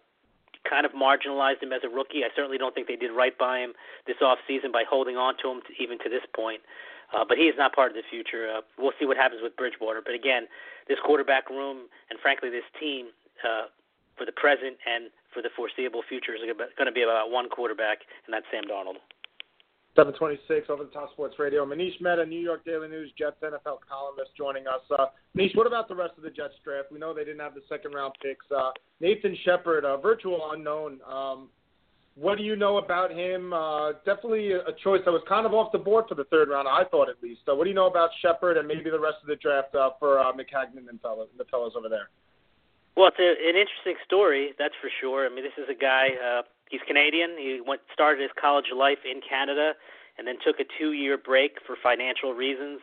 [0.68, 2.24] kind of marginalized him as a rookie.
[2.24, 3.72] I certainly don't think they did right by him
[4.06, 6.62] this off season by holding on to him to, even to this point.
[7.12, 8.48] Uh, but he is not part of the future.
[8.48, 10.00] Uh, we'll see what happens with Bridgewater.
[10.00, 10.48] But again,
[10.88, 13.12] this quarterback room and frankly this team
[13.44, 13.68] uh,
[14.16, 18.04] for the present and for the foreseeable future is going to be about one quarterback,
[18.26, 19.00] and that's Sam Darnold.
[19.94, 21.66] 726 over the Top Sports Radio.
[21.66, 24.80] Manish Mehta, New York Daily News, Jets NFL columnist, joining us.
[24.90, 26.90] Uh, Manish, what about the rest of the Jets draft?
[26.90, 28.46] We know they didn't have the second round picks.
[28.50, 31.00] Uh, Nathan Shepherd, a virtual unknown.
[31.06, 31.48] Um,
[32.14, 33.52] what do you know about him?
[33.52, 36.68] Uh, definitely a choice that was kind of off the board for the third round,
[36.68, 37.40] I thought at least.
[37.48, 39.90] Uh, what do you know about Shepherd and maybe the rest of the draft uh,
[39.98, 42.08] for uh, Maccagnan and fellows, the fellows over there?
[42.96, 45.24] Well, it's a, an interesting story, that's for sure.
[45.24, 46.08] I mean, this is a guy.
[46.20, 47.36] Uh, he's Canadian.
[47.38, 49.74] He went started his college life in Canada,
[50.18, 52.80] and then took a two-year break for financial reasons.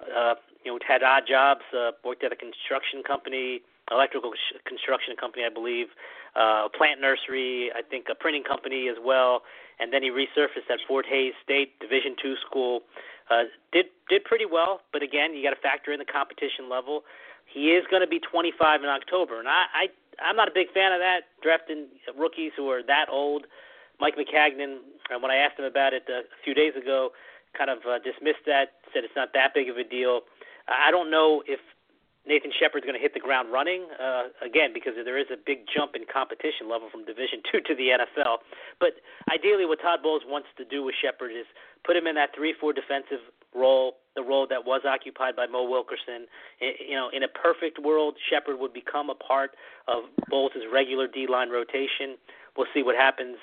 [0.00, 0.34] Uh,
[0.64, 1.62] you know, had odd jobs.
[1.76, 3.60] Uh, worked at a construction company,
[3.90, 4.32] electrical
[4.64, 5.88] construction company, I believe,
[6.34, 9.42] uh, plant nursery, I think a printing company as well.
[9.78, 12.80] And then he resurfaced at Fort Hays State Division two school.
[13.30, 17.02] Uh, did did pretty well, but again, you got to factor in the competition level.
[17.46, 19.86] He is going to be 25 in October, and I, I
[20.22, 23.46] I'm not a big fan of that drafting rookies who are that old.
[24.00, 27.10] Mike Maccagnan, uh, when I asked him about it uh, a few days ago,
[27.56, 30.22] kind of uh, dismissed that, said it's not that big of a deal.
[30.68, 31.60] I don't know if
[32.26, 35.64] Nathan Shepherd's going to hit the ground running uh, again because there is a big
[35.70, 38.42] jump in competition level from Division Two to the NFL.
[38.82, 38.98] But
[39.30, 41.46] ideally, what Todd Bowles wants to do with Shepherd is
[41.86, 43.22] put him in that three-four defensive
[43.56, 46.26] role, the role that was occupied by Mo Wilkerson.
[46.60, 49.52] You know, in a perfect world, Shepherd would become a part
[49.88, 52.16] of Bowles' regular D-line rotation.
[52.56, 53.36] We'll see what happens.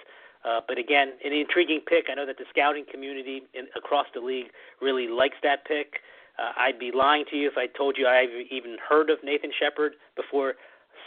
[0.43, 2.05] Uh, but again, an intriguing pick.
[2.11, 4.47] I know that the scouting community in, across the league
[4.81, 6.01] really likes that pick.
[6.37, 9.51] Uh, I'd be lying to you if I told you I've even heard of Nathan
[9.57, 10.55] Shepherd before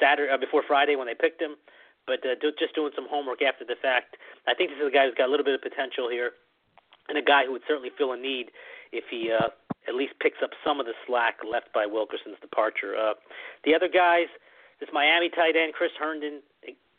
[0.01, 1.57] Saturday, uh, before Friday when they picked him.
[2.07, 4.16] But uh, do, just doing some homework after the fact,
[4.47, 6.33] I think this is a guy who's got a little bit of potential here,
[7.09, 8.55] and a guy who would certainly fill a need
[8.92, 9.49] if he uh,
[9.88, 12.96] at least picks up some of the slack left by Wilkerson's departure.
[12.96, 13.14] Uh,
[13.64, 14.27] the other guys,
[14.81, 16.42] this Miami tight end Chris Herndon,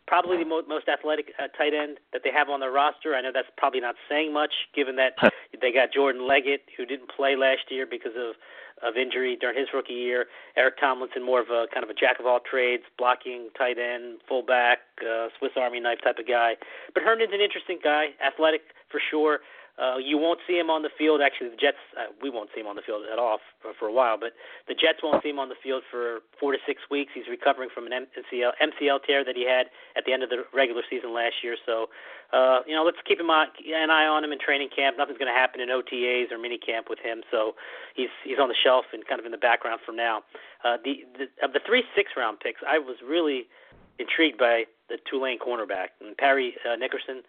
[0.07, 3.13] probably the mo- most athletic uh, tight end that they have on their roster.
[3.13, 5.13] I know that's probably not saying much, given that
[5.61, 8.35] they got Jordan Leggett, who didn't play last year because of
[8.83, 10.27] of injury during his rookie year.
[10.55, 14.19] Eric Tomlinson, more of a kind of a jack of all trades, blocking tight end,
[14.29, 16.53] fullback, uh, Swiss Army knife type of guy.
[16.93, 19.39] But Herndon's an interesting guy, athletic for sure.
[19.77, 21.21] Uh, you won't see him on the field.
[21.21, 23.87] Actually, the Jets, uh, we won't see him on the field at all for, for
[23.87, 24.17] a while.
[24.17, 24.33] But
[24.67, 27.11] the Jets won't see him on the field for four to six weeks.
[27.13, 30.45] He's recovering from an MCL MCL tear that he had at the end of the
[30.51, 31.55] regular season last year.
[31.63, 31.89] So,
[32.33, 34.97] uh, you know, let's keep him on, an eye on him in training camp.
[34.97, 37.21] Nothing's going to happen in OTAs or mini camp with him.
[37.29, 37.53] So
[37.95, 40.23] he's he's on the shelf and kind of in the background for now.
[40.65, 43.45] Uh, the, the of the three six round picks, I was really
[43.99, 47.21] intrigued by the Tulane cornerback and Parry uh, Nickerson.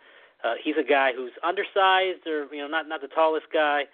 [0.62, 3.84] He's a guy who's undersized, or you know, not not the tallest guy.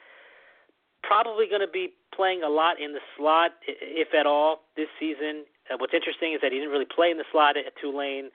[1.03, 5.45] Probably going to be playing a lot in the slot, if at all, this season.
[5.71, 8.31] Uh, what's interesting is that he didn't really play in the slot at Tulane.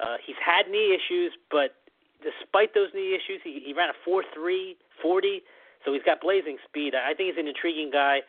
[0.00, 1.76] Uh, he's had knee issues, but
[2.24, 5.42] despite those knee issues, he, he ran a 4.3 40,
[5.84, 6.94] so he's got blazing speed.
[6.94, 8.20] I think he's an intriguing guy.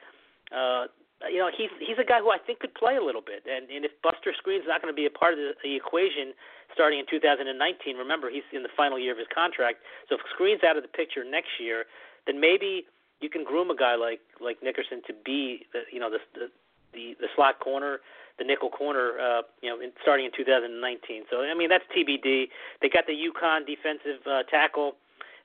[0.52, 0.88] Uh,
[1.24, 3.48] uh, you know, he's he's a guy who I think could play a little bit.
[3.48, 6.36] And and if Buster Skrine's not going to be a part of the, the equation
[6.74, 9.80] starting in 2019, remember he's in the final year of his contract.
[10.10, 11.86] So if Skrine's out of the picture next year,
[12.26, 12.86] then maybe
[13.22, 16.48] you can groom a guy like like Nickerson to be the you know the the
[16.94, 18.00] the, the slot corner,
[18.40, 21.24] the nickel corner, uh, you know, in, starting in 2019.
[21.30, 22.48] So I mean that's TBD.
[22.82, 24.96] They got the UConn defensive uh, tackle.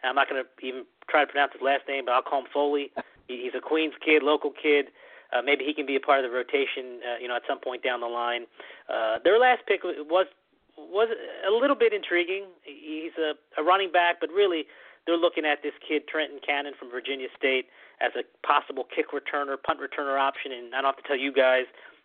[0.03, 2.47] I'm not going to even try to pronounce his last name, but I'll call him
[2.53, 2.91] Foley.
[3.29, 4.87] He, he's a Queens kid, local kid.
[5.33, 7.61] Uh, maybe he can be a part of the rotation, uh, you know, at some
[7.61, 8.47] point down the line.
[8.89, 10.27] Uh, their last pick was
[10.89, 11.09] was
[11.47, 12.47] a little bit intriguing.
[12.63, 14.65] He's a, a running back, but really
[15.07, 17.67] they're looking at this kid Trenton Cannon from Virginia State
[18.01, 20.53] as a possible kick returner, punt returner option.
[20.53, 21.65] And I don't have to tell you guys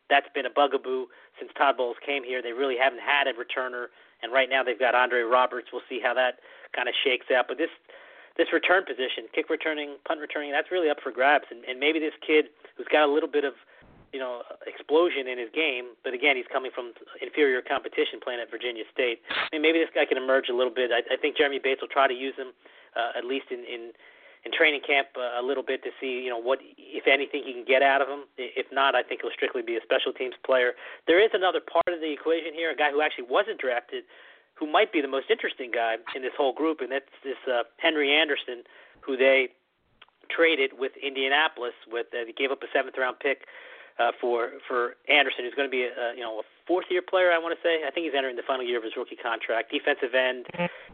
[0.10, 1.08] that's been a bugaboo
[1.40, 2.42] since Todd Bowles came here.
[2.42, 3.88] They really haven't had a returner,
[4.22, 5.70] and right now they've got Andre Roberts.
[5.74, 6.40] We'll see how that
[6.76, 7.46] kind of shakes out.
[7.48, 7.74] But this
[8.38, 11.46] this return position, kick returning, punt returning, that's really up for grabs.
[11.50, 13.54] And, and maybe this kid who's got a little bit of
[14.14, 18.50] you know explosion in his game, but again he's coming from inferior competition playing at
[18.50, 19.22] Virginia State.
[19.30, 20.92] I mean maybe this guy can emerge a little bit.
[20.92, 22.54] I, I think Jeremy Bates will try to use him
[22.96, 23.92] uh, at least in in
[24.46, 27.54] in training camp uh, a little bit to see you know what if anything he
[27.54, 28.30] can get out of him.
[28.38, 30.74] If not, I think he'll strictly be a special teams player.
[31.08, 34.04] There is another part of the equation here, a guy who actually wasn't drafted
[34.56, 37.64] who might be the most interesting guy in this whole group, and that's this uh,
[37.78, 38.64] Henry Anderson,
[39.02, 39.50] who they
[40.32, 41.76] traded with Indianapolis.
[41.92, 43.46] With uh, they gave up a seventh round pick
[44.00, 47.32] uh, for for Anderson, who's going to be a, you know a fourth year player.
[47.32, 47.88] I want to say.
[47.88, 49.72] I think he's entering the final year of his rookie contract.
[49.72, 50.48] Defensive end,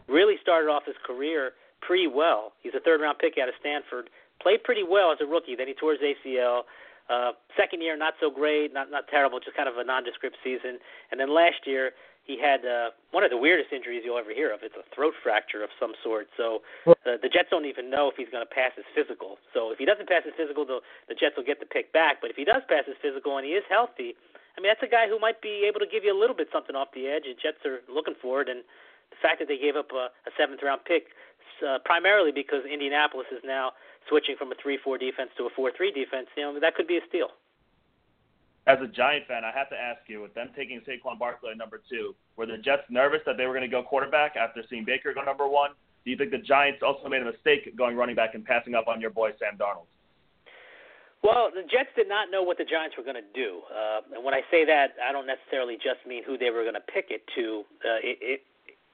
[0.08, 2.52] really started off his career pretty well.
[2.62, 4.08] He's a third round pick out of Stanford.
[4.40, 5.56] Played pretty well as a rookie.
[5.56, 6.62] Then he tore his ACL.
[7.10, 10.78] Uh, second year, not so great, not not terrible, just kind of a nondescript season.
[11.10, 11.92] And then last year,
[12.24, 14.62] he had uh, one of the weirdest injuries you'll ever hear of.
[14.62, 16.30] It's a throat fracture of some sort.
[16.38, 19.42] So uh, the Jets don't even know if he's going to pass his physical.
[19.50, 20.78] So if he doesn't pass his physical, the,
[21.10, 22.22] the Jets will get the pick back.
[22.22, 24.14] But if he does pass his physical and he is healthy,
[24.54, 26.46] I mean that's a guy who might be able to give you a little bit
[26.54, 27.26] something off the edge.
[27.26, 28.62] The Jets are looking for it, and
[29.10, 31.10] the fact that they gave up a, a seventh round pick,
[31.66, 33.74] uh, primarily because Indianapolis is now
[34.06, 37.04] switching from a three-four defense to a four-three defense, you know that could be a
[37.08, 37.34] steal
[38.66, 41.58] as a Giant fan, I have to ask you, with them taking Saquon Barkley at
[41.58, 44.84] number two, were the Jets nervous that they were going to go quarterback after seeing
[44.84, 45.70] Baker go number one?
[46.04, 48.86] Do you think the Giants also made a mistake going running back and passing up
[48.86, 49.86] on your boy Sam Darnold?
[51.22, 54.24] Well, the Jets did not know what the Giants were going to do, uh, and
[54.24, 57.06] when I say that, I don't necessarily just mean who they were going to pick
[57.10, 57.62] it to.
[57.78, 58.40] Uh, it, it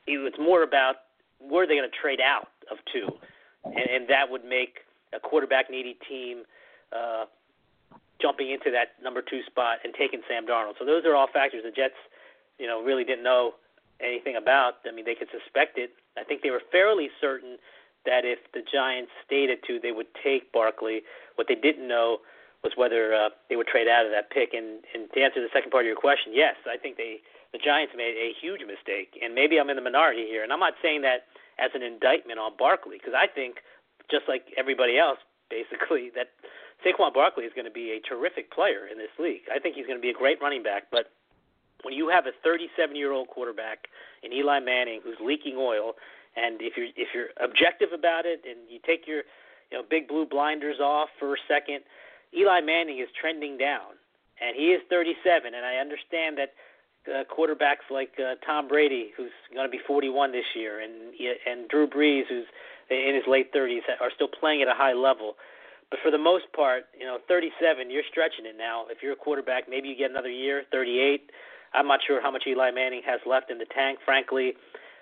[0.06, 1.08] it was more about
[1.40, 3.08] were they going to trade out of two,
[3.64, 4.80] and, and that would make
[5.14, 6.44] a quarterback needy team
[6.92, 7.24] uh,
[8.20, 10.74] jumping into that number two spot and taking Sam Darnold.
[10.78, 11.98] So those are all factors the Jets,
[12.58, 13.54] you know, really didn't know
[14.00, 14.82] anything about.
[14.86, 15.90] I mean, they could suspect it.
[16.16, 17.58] I think they were fairly certain
[18.06, 21.02] that if the Giants stayed at two, they would take Barkley.
[21.36, 22.18] What they didn't know
[22.62, 24.50] was whether uh, they would trade out of that pick.
[24.54, 27.18] And, and to answer the second part of your question, yes, I think they
[27.52, 29.16] the Giants made a huge mistake.
[29.22, 31.24] And maybe I'm in the minority here, and I'm not saying that
[31.58, 33.64] as an indictment on Barkley because I think,
[34.10, 35.18] just like everybody else,
[35.50, 36.28] basically that
[36.84, 39.42] Saquon Barkley is going to be a terrific player in this league.
[39.52, 41.10] I think he's going to be a great running back, but
[41.82, 43.88] when you have a 37-year-old quarterback
[44.22, 45.94] in Eli Manning who's leaking oil,
[46.36, 49.22] and if you're if you're objective about it and you take your
[49.70, 51.80] you know big blue blinders off for a second,
[52.36, 53.98] Eli Manning is trending down,
[54.40, 56.54] and he is 37, and I understand that
[57.08, 61.14] uh, quarterbacks like uh, Tom Brady, who's going to be 41 this year, and
[61.46, 62.46] and Drew Brees, who's
[62.90, 65.36] in his late 30s, are still playing at a high level.
[65.90, 68.84] But for the most part, you know, 37, you're stretching it now.
[68.90, 71.30] If you're a quarterback, maybe you get another year, 38.
[71.72, 74.52] I'm not sure how much Eli Manning has left in the tank, frankly.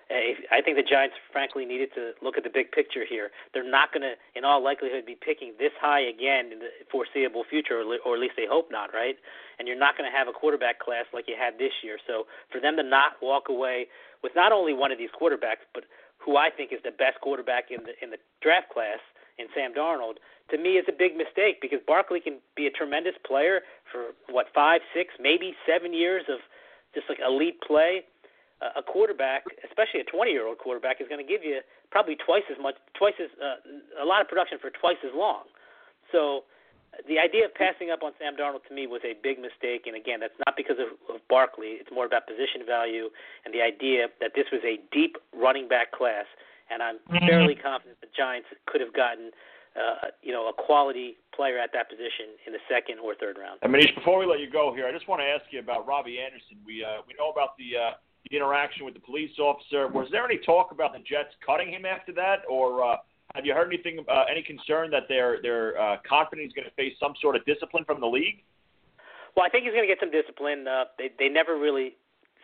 [0.06, 3.30] Uh, I think the Giants, frankly, needed to look at the big picture here.
[3.52, 7.42] They're not going to, in all likelihood, be picking this high again in the foreseeable
[7.50, 9.18] future, or at least they hope not, right?
[9.58, 11.98] And you're not going to have a quarterback class like you had this year.
[12.06, 13.90] So for them to not walk away
[14.22, 15.82] with not only one of these quarterbacks, but
[16.18, 18.98] who I think is the best quarterback in the in the draft class
[19.38, 20.16] in Sam Darnold,
[20.50, 24.46] to me is a big mistake because Barkley can be a tremendous player for what
[24.54, 26.38] five, six, maybe seven years of
[26.94, 28.04] just like elite play.
[28.62, 32.56] Uh, a quarterback, especially a 20-year-old quarterback, is going to give you probably twice as
[32.56, 33.60] much, twice as uh,
[34.00, 35.44] a lot of production for twice as long.
[36.08, 36.48] So
[37.04, 39.84] the idea of passing up on Sam Darnold to me was a big mistake.
[39.84, 41.76] And again, that's not because of, of Barkley.
[41.76, 43.12] It's more about position value
[43.44, 46.24] and the idea that this was a deep running back class.
[46.70, 47.26] And I'm mm-hmm.
[47.26, 49.30] fairly confident the Giants could have gotten
[49.76, 53.60] uh, you know, a quality player at that position in the second or third round.
[53.60, 55.86] And Manish, before we let you go here, I just want to ask you about
[55.86, 56.56] Robbie Anderson.
[56.64, 57.92] We uh, we know about the uh,
[58.24, 59.88] the interaction with the police officer.
[59.88, 62.96] Was there any talk about the Jets cutting him after that, or uh,
[63.34, 66.74] have you heard anything, uh, any concern that their their uh, confident he's going to
[66.74, 68.42] face some sort of discipline from the league?
[69.36, 70.66] Well, I think he's going to get some discipline.
[70.66, 71.96] Uh, they they never really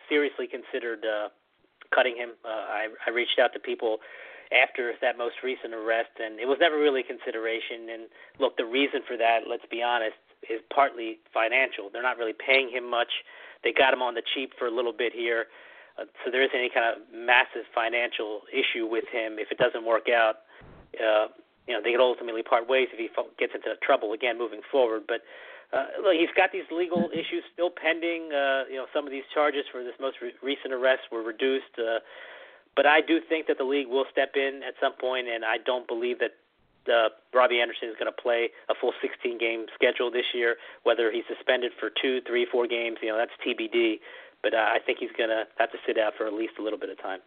[0.07, 1.29] seriously considered uh,
[1.93, 2.31] cutting him.
[2.43, 3.99] Uh, I I reached out to people
[4.51, 7.89] after that most recent arrest, and it was never really consideration.
[7.89, 8.03] And
[8.39, 10.17] look, the reason for that, let's be honest,
[10.49, 11.89] is partly financial.
[11.91, 13.09] They're not really paying him much.
[13.63, 15.47] They got him on the cheap for a little bit here,
[15.97, 19.39] uh, so there isn't any kind of massive financial issue with him.
[19.39, 20.43] If it doesn't work out,
[20.99, 21.31] uh,
[21.67, 23.07] you know, they could ultimately part ways if he
[23.39, 25.03] gets into trouble again moving forward.
[25.07, 25.23] But
[25.73, 28.29] uh, look, he's got these legal issues still pending.
[28.31, 31.73] Uh, you know, some of these charges for this most re- recent arrest were reduced.
[31.77, 31.99] Uh,
[32.75, 35.57] but I do think that the league will step in at some point, and I
[35.57, 36.37] don't believe that
[36.89, 40.57] uh, Robbie Anderson is going to play a full 16 game schedule this year.
[40.83, 43.99] Whether he's suspended for two, three, four games, you know, that's TBD.
[44.41, 46.63] But uh, I think he's going to have to sit out for at least a
[46.63, 47.19] little bit of time.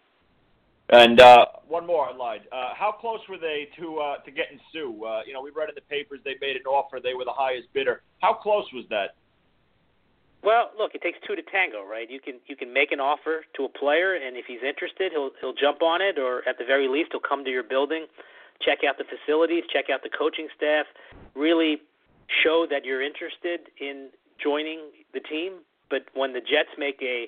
[0.88, 2.42] And uh, one more, I lied.
[2.52, 4.86] Uh, how close were they to uh, to getting Suh?
[5.04, 7.00] Uh, you know, we read in the papers they made an offer.
[7.02, 8.02] They were the highest bidder.
[8.20, 9.16] How close was that?
[10.44, 12.08] Well, look, it takes two to tango, right?
[12.08, 15.30] You can you can make an offer to a player, and if he's interested, he'll
[15.40, 18.06] he'll jump on it, or at the very least, he'll come to your building
[18.62, 20.86] check out the facilities, check out the coaching staff,
[21.34, 21.78] really
[22.42, 24.08] show that you're interested in
[24.42, 24.80] joining
[25.12, 25.60] the team.
[25.90, 27.26] But when the Jets make a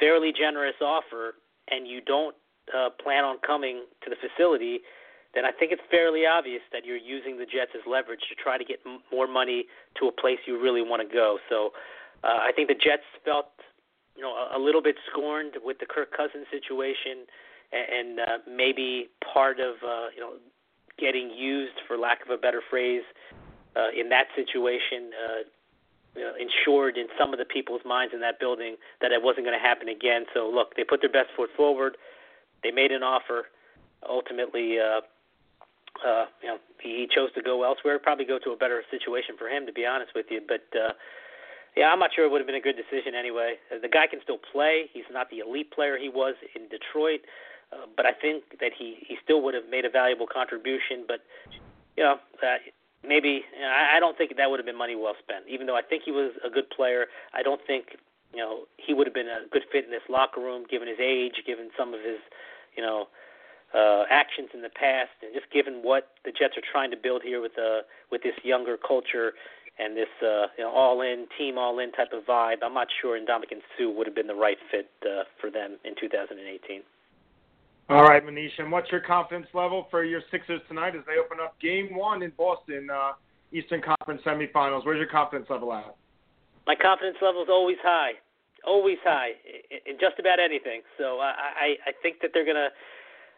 [0.00, 1.34] fairly generous offer
[1.68, 2.34] and you don't
[2.72, 4.80] uh, plan on coming to the facility,
[5.34, 8.56] then I think it's fairly obvious that you're using the Jets as leverage to try
[8.56, 9.66] to get m- more money
[10.00, 11.38] to a place you really want to go.
[11.50, 11.72] So
[12.22, 13.50] uh, I think the Jets felt,
[14.16, 17.26] you know, a, a little bit scorned with the Kirk Cousins situation
[17.74, 20.34] and uh, maybe part of uh, you know
[20.98, 23.02] getting used, for lack of a better phrase,
[23.74, 25.42] uh, in that situation, uh,
[26.14, 29.44] you know, ensured in some of the people's minds in that building that it wasn't
[29.44, 30.24] going to happen again.
[30.32, 31.96] So look, they put their best foot forward.
[32.64, 33.46] They made an offer.
[34.02, 35.04] Ultimately, uh,
[36.02, 37.98] uh, you know, he chose to go elsewhere.
[38.00, 40.40] Probably go to a better situation for him, to be honest with you.
[40.40, 40.92] But uh,
[41.76, 43.56] yeah, I'm not sure it would have been a good decision anyway.
[43.70, 44.90] The guy can still play.
[44.92, 47.20] He's not the elite player he was in Detroit.
[47.72, 51.04] Uh, but I think that he he still would have made a valuable contribution.
[51.06, 51.20] But
[51.96, 52.58] you know, uh,
[53.02, 55.44] maybe you know, I don't think that would have been money well spent.
[55.48, 57.96] Even though I think he was a good player, I don't think
[58.32, 61.00] you know he would have been a good fit in this locker room, given his
[61.00, 62.20] age, given some of his
[62.76, 63.08] you know
[63.74, 67.22] uh, actions in the past, and just given what the Jets are trying to build
[67.22, 69.32] here with uh, with this younger culture
[69.78, 72.62] and this uh, you know all-in team, all-in type of vibe.
[72.62, 75.94] I'm not sure Ndamukong Suh would have been the right fit uh, for them in
[76.00, 76.82] 2018.
[77.90, 81.38] All right, Manish, and what's your confidence level for your Sixers tonight as they open
[81.42, 83.12] up Game One in Boston, uh,
[83.52, 84.86] Eastern Conference semifinals?
[84.86, 85.94] Where's your confidence level at?
[86.66, 88.12] My confidence level is always high,
[88.66, 89.32] always high
[89.86, 90.82] in just about anything.
[90.98, 92.70] So I, I, I think that they're gonna.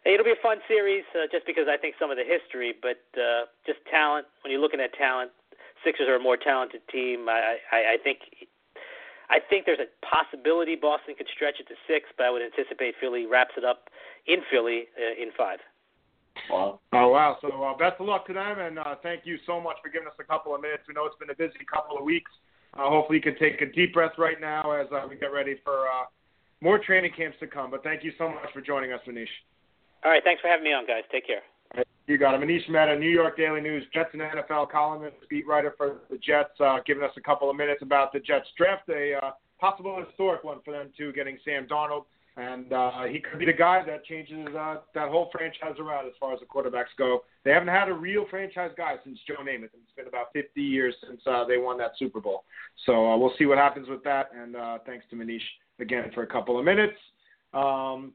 [0.06, 3.02] It'll be a fun series, uh, just because I think some of the history, but
[3.18, 4.26] uh, just talent.
[4.42, 5.34] When you're looking at talent,
[5.84, 7.28] Sixers are a more talented team.
[7.28, 8.18] I, I, I think
[9.28, 12.94] I think there's a possibility Boston could stretch it to six, but I would anticipate
[13.00, 13.90] Philly wraps it up
[14.26, 15.58] in Philly uh, in five.
[16.50, 16.80] Wow.
[16.92, 17.38] Oh, wow.
[17.40, 20.06] So uh, best of luck to them, and uh, thank you so much for giving
[20.06, 20.84] us a couple of minutes.
[20.86, 22.30] We know it's been a busy couple of weeks.
[22.78, 25.56] Uh, hopefully, you can take a deep breath right now as uh, we get ready
[25.64, 26.04] for uh,
[26.60, 27.70] more training camps to come.
[27.70, 29.26] But thank you so much for joining us, Manish.
[30.04, 30.22] All right.
[30.22, 31.02] Thanks for having me on, guys.
[31.10, 31.42] Take care.
[32.06, 32.40] You got it.
[32.40, 36.50] Manish Mehta, New York Daily News, Jets and NFL columnist, beat writer for the Jets,
[36.60, 40.44] uh, giving us a couple of minutes about the Jets draft, a uh, possible historic
[40.44, 42.04] one for them too, getting Sam Darnold.
[42.36, 46.12] and uh, he could be the guy that changes uh, that whole franchise around as
[46.20, 47.24] far as the quarterbacks go.
[47.44, 49.70] They haven't had a real franchise guy since Joe Namath.
[49.96, 52.44] Been about 50 years since uh, they won that Super Bowl.
[52.84, 54.30] So uh, we'll see what happens with that.
[54.36, 55.40] And uh, thanks to Manish
[55.80, 56.96] again for a couple of minutes.
[57.54, 58.12] Um,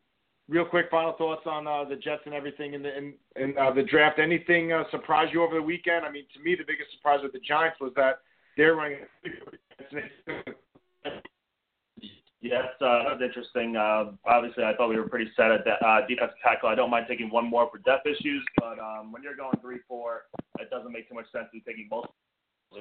[0.47, 3.71] real quick final thoughts on uh, the Jets and everything in the in, in uh,
[3.71, 4.19] the draft.
[4.19, 6.05] Anything uh, surprise you over the weekend?
[6.05, 8.19] I mean, to me, the biggest surprise with the Giants was that
[8.57, 8.99] they're running.
[12.41, 13.75] Yes, uh, that was interesting.
[13.75, 16.69] Uh, obviously, I thought we were pretty set at that uh, defensive tackle.
[16.69, 19.77] I don't mind taking one more for depth issues, but um, when you're going three
[19.87, 20.23] four,
[20.59, 22.07] it doesn't make too much sense to be taking both.
[22.73, 22.79] I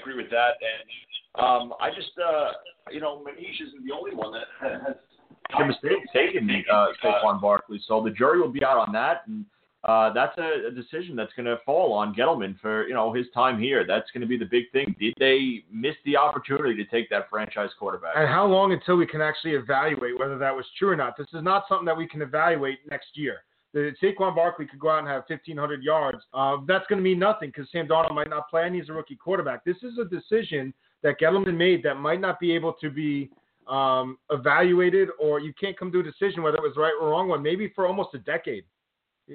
[0.00, 2.52] agree with that, and um, I just, uh,
[2.90, 4.96] you know, Manish isn't the only one that has
[5.60, 7.80] a mistake taken uh, Saquon Barkley.
[7.86, 9.44] So the jury will be out on that, and
[9.84, 13.26] uh, that's a, a decision that's going to fall on Gettleman for you know his
[13.32, 13.86] time here.
[13.86, 14.94] That's going to be the big thing.
[15.00, 18.12] Did they miss the opportunity to take that franchise quarterback?
[18.16, 21.16] And how long until we can actually evaluate whether that was true or not?
[21.16, 23.38] This is not something that we can evaluate next year.
[23.72, 26.18] The Saquon Barkley could go out and have 1,500 yards.
[26.34, 28.92] Uh, that's going to mean nothing because Sam Darnold might not play and he's a
[28.92, 29.64] rookie quarterback.
[29.64, 33.30] This is a decision that Gettleman made that might not be able to be
[33.68, 37.28] um, evaluated, or you can't come to a decision whether it was right or wrong
[37.28, 38.64] one, maybe for almost a decade.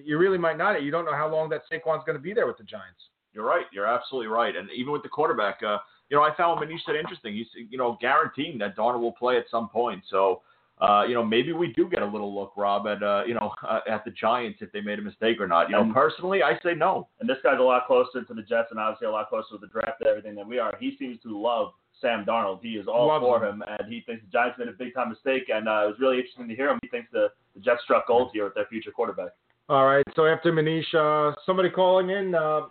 [0.04, 0.82] You really might not.
[0.84, 3.00] You don't know how long that Saquon's going to be there with the Giants.
[3.34, 3.66] You're right.
[3.74, 4.56] You're absolutely right.
[4.56, 5.78] And even with the quarterback, uh,
[6.10, 7.34] you know, I found Manish said interesting.
[7.34, 10.04] He's you know guaranteeing that Darnold will play at some point.
[10.10, 10.42] So.
[10.82, 13.50] Uh, you know, maybe we do get a little look, Rob, at uh, you know,
[13.66, 15.70] uh, at the Giants if they made a mistake or not.
[15.70, 17.08] You know, And- personally, I say no.
[17.22, 19.58] And this guy's a lot closer to the Jets and obviously a lot closer to
[19.58, 20.76] the draft and everything than we are.
[20.78, 21.72] He seems to love
[22.02, 22.60] Sam Darnold.
[22.62, 23.62] He is all Loves for him.
[23.62, 25.44] him, and he thinks the Giants made a big time mistake.
[25.48, 26.80] And uh, it was really interesting to hear him.
[26.82, 29.30] He thinks the, the Jets struck gold here with their future quarterback.
[29.68, 30.06] All right.
[30.16, 32.36] So after Manish, uh, somebody calling in.
[32.36, 32.62] Uh,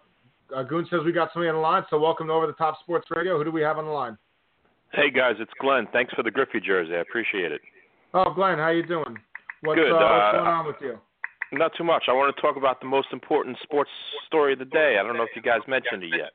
[0.55, 1.83] uh, Goon says we got somebody on the line.
[1.91, 3.37] So welcome to over the top sports radio.
[3.37, 4.17] Who do we have on the line?
[4.93, 5.89] Hey guys, it's Glenn.
[5.93, 6.95] Thanks for the Griffey jersey.
[6.95, 7.61] I appreciate it.
[8.13, 9.19] Oh, Glenn, how you doing?
[9.63, 10.99] What's, Good, Uh, what's uh, going on with you?
[11.51, 12.05] Not too much.
[12.09, 13.91] I want to talk about the most important sports
[14.27, 14.97] story of the day.
[15.01, 16.31] I don't know if you guys mentioned it yet.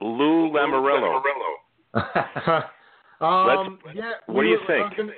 [0.00, 1.22] Lou Lamoriello.
[3.20, 4.12] um, yeah.
[4.26, 5.10] what do you were- I was think?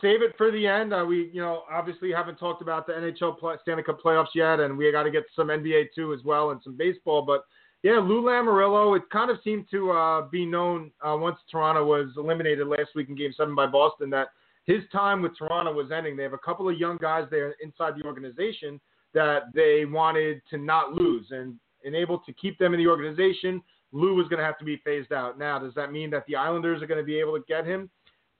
[0.00, 0.94] Save it for the end.
[0.94, 4.60] Uh, we, you know, obviously haven't talked about the NHL play, Stanley Cup playoffs yet,
[4.60, 7.22] and we got to get some NBA too as well and some baseball.
[7.22, 7.44] But
[7.82, 8.96] yeah, Lou Lamoriello.
[8.96, 13.08] It kind of seemed to uh, be known uh, once Toronto was eliminated last week
[13.08, 14.28] in Game Seven by Boston that
[14.64, 16.16] his time with Toronto was ending.
[16.16, 18.80] They have a couple of young guys there inside the organization
[19.14, 23.62] that they wanted to not lose, and and able to keep them in the organization.
[23.92, 25.38] Lou was going to have to be phased out.
[25.38, 27.88] Now, does that mean that the Islanders are going to be able to get him?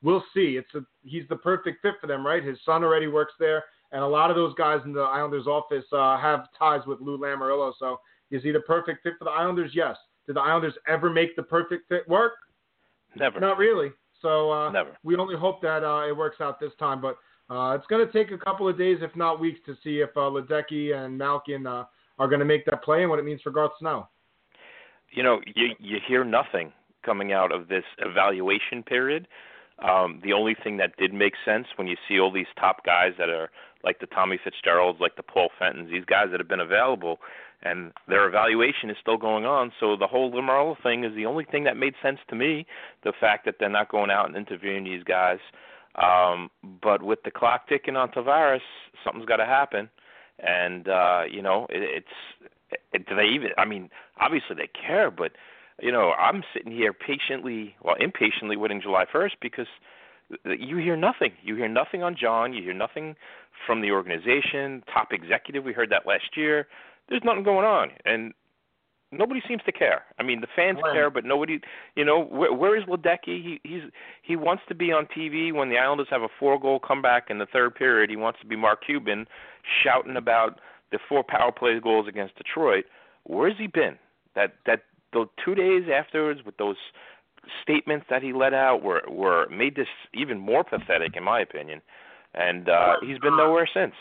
[0.03, 0.57] We'll see.
[0.57, 2.43] It's a, he's the perfect fit for them, right?
[2.45, 5.85] His son already works there, and a lot of those guys in the Islanders office
[5.93, 7.73] uh, have ties with Lou Lamoriello.
[7.79, 7.99] So,
[8.31, 9.73] is he the perfect fit for the Islanders?
[9.75, 9.97] Yes.
[10.27, 12.35] Did the Islanders ever make the perfect fit work?
[13.17, 13.41] Never.
[13.41, 13.91] Not really.
[14.21, 14.97] So uh, Never.
[15.03, 17.01] we only hope that uh, it works out this time.
[17.01, 17.17] But
[17.53, 20.11] uh, it's going to take a couple of days, if not weeks, to see if
[20.17, 21.85] uh, Ledecky and Malkin uh,
[22.19, 24.09] are going to make that play and what it means for Garth Snow.
[25.11, 26.73] You know, you you hear nothing
[27.05, 29.27] coming out of this evaluation period.
[29.81, 33.13] Um, the only thing that did make sense when you see all these top guys
[33.19, 33.51] that are
[33.85, 37.19] like the Tommy Fitzgeralds, like the Paul Fentons, these guys that have been available,
[37.63, 39.73] and their evaluation is still going on.
[39.79, 42.67] So the whole Lamoriello thing is the only thing that made sense to me.
[43.05, 45.39] The fact that they're not going out and interviewing these guys.
[45.95, 46.51] Um,
[46.83, 48.61] but with the clock ticking on Tavares,
[49.05, 49.89] something's got to happen.
[50.41, 53.51] And uh, you know, it, it's it, do they even?
[53.59, 55.33] I mean, obviously they care, but
[55.81, 59.67] you know, I'm sitting here patiently, well, impatiently waiting July 1st because
[60.45, 61.33] you hear nothing.
[61.43, 62.53] You hear nothing on John.
[62.53, 63.17] You hear nothing
[63.67, 65.65] from the organization, top executive.
[65.65, 66.67] We heard that last year.
[67.09, 68.35] There's nothing going on, and
[69.11, 70.03] nobody seems to care.
[70.19, 70.95] I mean, the fans Glenn.
[70.95, 71.61] care, but nobody.
[71.97, 73.43] You know, where, where is Ledecky?
[73.43, 73.83] He he's
[74.23, 77.47] he wants to be on TV when the Islanders have a four-goal comeback in the
[77.47, 78.11] third period.
[78.11, 79.27] He wants to be Mark Cuban,
[79.83, 80.61] shouting about
[80.93, 82.85] the four power play goals against Detroit.
[83.25, 83.99] Where's he been?
[84.35, 84.83] That that
[85.13, 86.77] those two days afterwards with those
[87.63, 91.81] statements that he let out were were made this even more pathetic in my opinion.
[92.35, 93.95] And uh he's been nowhere since.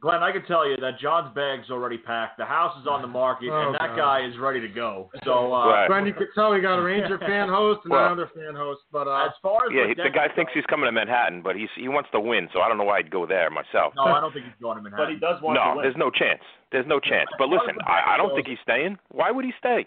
[0.00, 2.38] Glenn, I can tell you that John's bag's already packed.
[2.38, 3.96] The house is on the market, Oh, and that God.
[3.98, 5.10] guy is ready to go.
[5.28, 5.88] So, uh, Right.
[5.88, 8.80] Glenn, you could tell we got a Ranger fan host and Well- another fan host,
[8.90, 11.42] but uh, as far as Yeah, he, the guy goes- thinks he's coming to Manhattan,
[11.42, 13.92] but he's he wants to win, so I don't know why I'd go there myself.
[13.94, 15.04] No, I don't think he's going to Manhattan.
[15.04, 15.82] But he does want to No, win.
[15.84, 16.40] there's no chance.
[16.72, 17.28] There's no chance.
[17.38, 18.96] But listen, I, I don't think he's staying.
[19.12, 19.84] Why would he stay?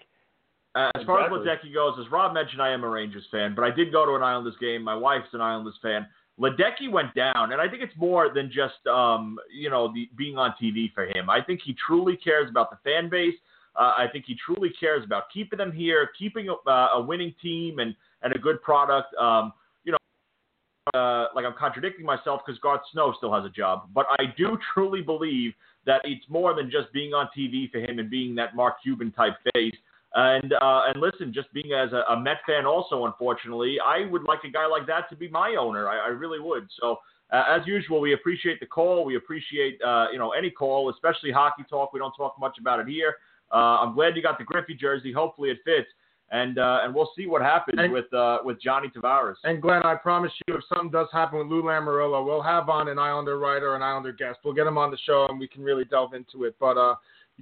[0.76, 1.52] Uh, as far Exactly.
[1.52, 4.06] as Ledecky goes, as Rob mentioned, I am a Rangers fan, but I did go
[4.06, 4.82] to an Islanders game.
[4.82, 6.08] My wife's an Islanders fan.
[6.40, 10.38] Ledecky went down, and I think it's more than just um, you know the, being
[10.38, 11.30] on TV for him.
[11.30, 13.36] I think he truly cares about the fan base.
[13.76, 17.36] Uh, I think he truly cares about keeping them here, keeping a, uh, a winning
[17.42, 19.14] team and and a good product.
[19.16, 19.54] Um,
[19.84, 24.08] you know, uh, like I'm contradicting myself because Garth Snow still has a job, but
[24.18, 25.54] I do truly believe
[25.86, 29.12] that it's more than just being on TV for him and being that Mark Cuban
[29.12, 29.76] type face.
[30.16, 34.24] And uh, and listen, just being as a, a Met fan, also unfortunately, I would
[34.24, 35.90] like a guy like that to be my owner.
[35.90, 36.68] I, I really would.
[36.80, 36.98] So
[37.32, 39.06] uh, as usual, we appreciate the call.
[39.06, 41.94] We appreciate uh, you know any call, especially hockey talk.
[41.94, 43.16] We don't talk much about it here.
[43.52, 45.12] Uh, I'm glad you got the Griffey jersey.
[45.12, 45.88] Hopefully it fits,
[46.30, 49.36] and uh, and we'll see what happens And- with uh, with Johnny Tavares.
[49.46, 52.88] And Glenn, I promise you, if something does happen with Lou Lamoriello, we'll have on
[52.88, 54.40] an Islander writer, an Islander guest.
[54.46, 56.56] We'll get him on the show, and we can really delve into it.
[56.60, 56.96] But uh,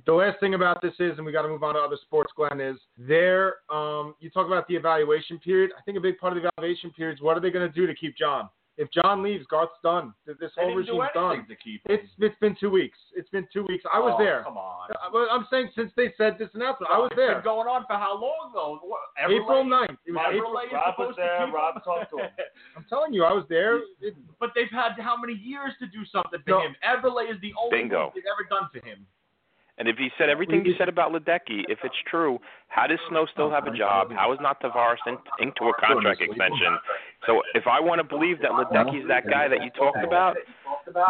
[0.05, 2.31] the last thing about this is, and we got to move on to other sports,
[2.35, 3.55] Glenn, is there.
[3.69, 5.71] Um, you talk about the evaluation period.
[5.77, 7.75] I think a big part of the evaluation period is what are they going to
[7.75, 8.49] do to keep John?
[8.77, 10.13] If John leaves, Garth's done.
[10.25, 11.47] This They whole didn't regime's anything done.
[11.49, 11.91] to keep him.
[11.99, 12.97] It's it's been two weeks.
[13.13, 13.83] It's been two weeks.
[13.93, 14.41] I was Oh, there.
[14.47, 14.89] Come on.
[14.95, 17.35] Uh, I'm saying since they said this announcement, I was It's there.
[17.35, 18.79] been going on for how long though?
[18.81, 19.97] What, April Everlane- 9th.
[20.07, 20.55] It was April.
[20.55, 22.31] Everlane Rob was supposed to there, Rob talked to him.
[22.77, 23.77] I'm telling you, I was there.
[23.99, 26.61] It, But they've had how many years to do something to No.
[26.61, 26.73] him?
[26.81, 28.07] Everlay is the only Bingo.
[28.07, 29.05] one they've ever done to him.
[29.81, 33.25] And if he said everything you said about Ledecky, if it's true, how does Snow
[33.33, 34.11] still have a job?
[34.11, 35.17] How is not Tavares in,
[35.57, 36.77] to a contract extension?
[37.25, 40.37] So if I want to believe that Ledecky's that guy that you talked about,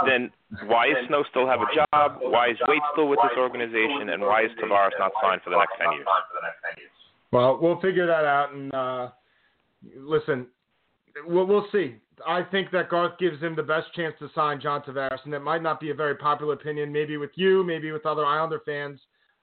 [0.07, 0.31] then
[0.67, 2.19] why is Snow still have a job?
[2.21, 4.07] Why is Weight still with this organization?
[4.07, 6.07] And why is Tavares not signed for the next ten years?
[7.33, 8.53] Well, we'll figure that out.
[8.53, 9.09] And uh,
[9.99, 10.47] listen,
[11.25, 11.95] we'll, we'll see.
[12.25, 15.41] I think that Garth gives him the best chance to sign John Tavares, and that
[15.41, 18.99] might not be a very popular opinion, maybe with you, maybe with other Islander fans.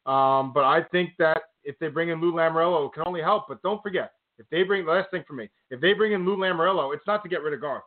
[0.06, 3.44] Um, but I think that if they bring in Lou Lamoriello, it can only help.
[3.48, 6.36] But don't forget, if they bring last thing for me, if they bring in Lou
[6.36, 7.82] Lamoriello, it's not to get rid of Garth.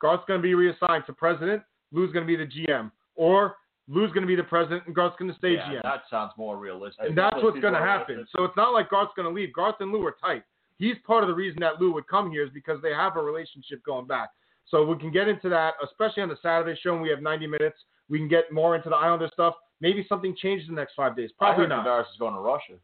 [0.00, 1.62] Garth's going to be reassigned to president.
[1.92, 3.56] Lou's going to be the GM, or
[3.86, 5.82] Lou's going to be the president, and Garth's going to stay yeah, GM.
[5.82, 7.06] that sounds more realistic.
[7.06, 8.26] And that's what's going to happen.
[8.34, 9.52] So it's not like Garth's going to leave.
[9.52, 10.42] Garth and Lou are tight.
[10.78, 13.22] He's part of the reason that Lou would come here is because they have a
[13.22, 14.30] relationship going back.
[14.68, 17.46] So we can get into that, especially on the Saturday show And we have 90
[17.46, 17.76] minutes.
[18.08, 19.54] We can get more into the Islander stuff.
[19.80, 21.30] Maybe something changes in the next five days.
[21.36, 21.86] Probably I not.
[21.86, 22.74] Tavares is going to Russia.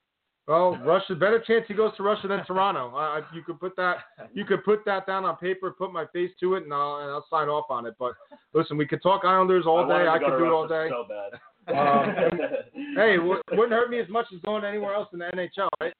[0.49, 2.97] Well, Russia, better chance he goes to Russia than Toronto.
[2.97, 3.99] Uh, you could put that,
[4.32, 7.11] you could put that down on paper, put my face to it, and I'll, and
[7.11, 7.95] I'll sign off on it.
[7.99, 8.12] But
[8.55, 10.09] listen, we could talk Islanders all wanted day.
[10.09, 10.89] I could do it all day.
[10.91, 11.39] So bad.
[11.68, 12.41] Um,
[12.97, 15.93] hey, wou- wouldn't hurt me as much as going anywhere else in the NHL, right?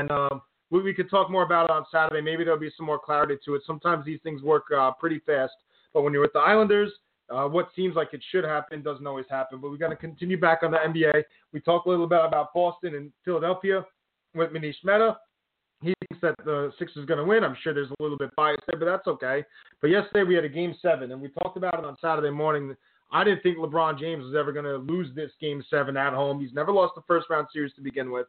[0.00, 0.42] And um,
[0.72, 2.22] we, we could talk more about it on Saturday.
[2.22, 3.62] Maybe there'll be some more clarity to it.
[3.66, 5.52] Sometimes these things work uh, pretty fast,
[5.94, 6.90] but when you're with the Islanders,
[7.30, 9.60] uh, what seems like it should happen doesn't always happen.
[9.60, 11.22] But we're going to continue back on the NBA.
[11.52, 13.84] We talked a little bit about Boston and Philadelphia
[14.34, 15.18] with Manish Mehta.
[15.82, 17.44] He thinks that the Sixers are going to win.
[17.44, 19.44] I'm sure there's a little bit bias there, but that's okay.
[19.80, 22.76] But yesterday we had a game seven, and we talked about it on Saturday morning.
[23.10, 26.40] I didn't think LeBron James was ever going to lose this game seven at home.
[26.40, 28.26] He's never lost a first round series to begin with.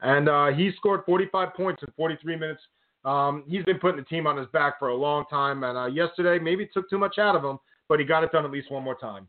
[0.00, 2.60] And uh, he scored 45 points in 43 minutes.
[3.04, 5.62] Um, he's been putting the team on his back for a long time.
[5.62, 8.32] And uh, yesterday, maybe it took too much out of him, but he got it
[8.32, 9.28] done at least one more time.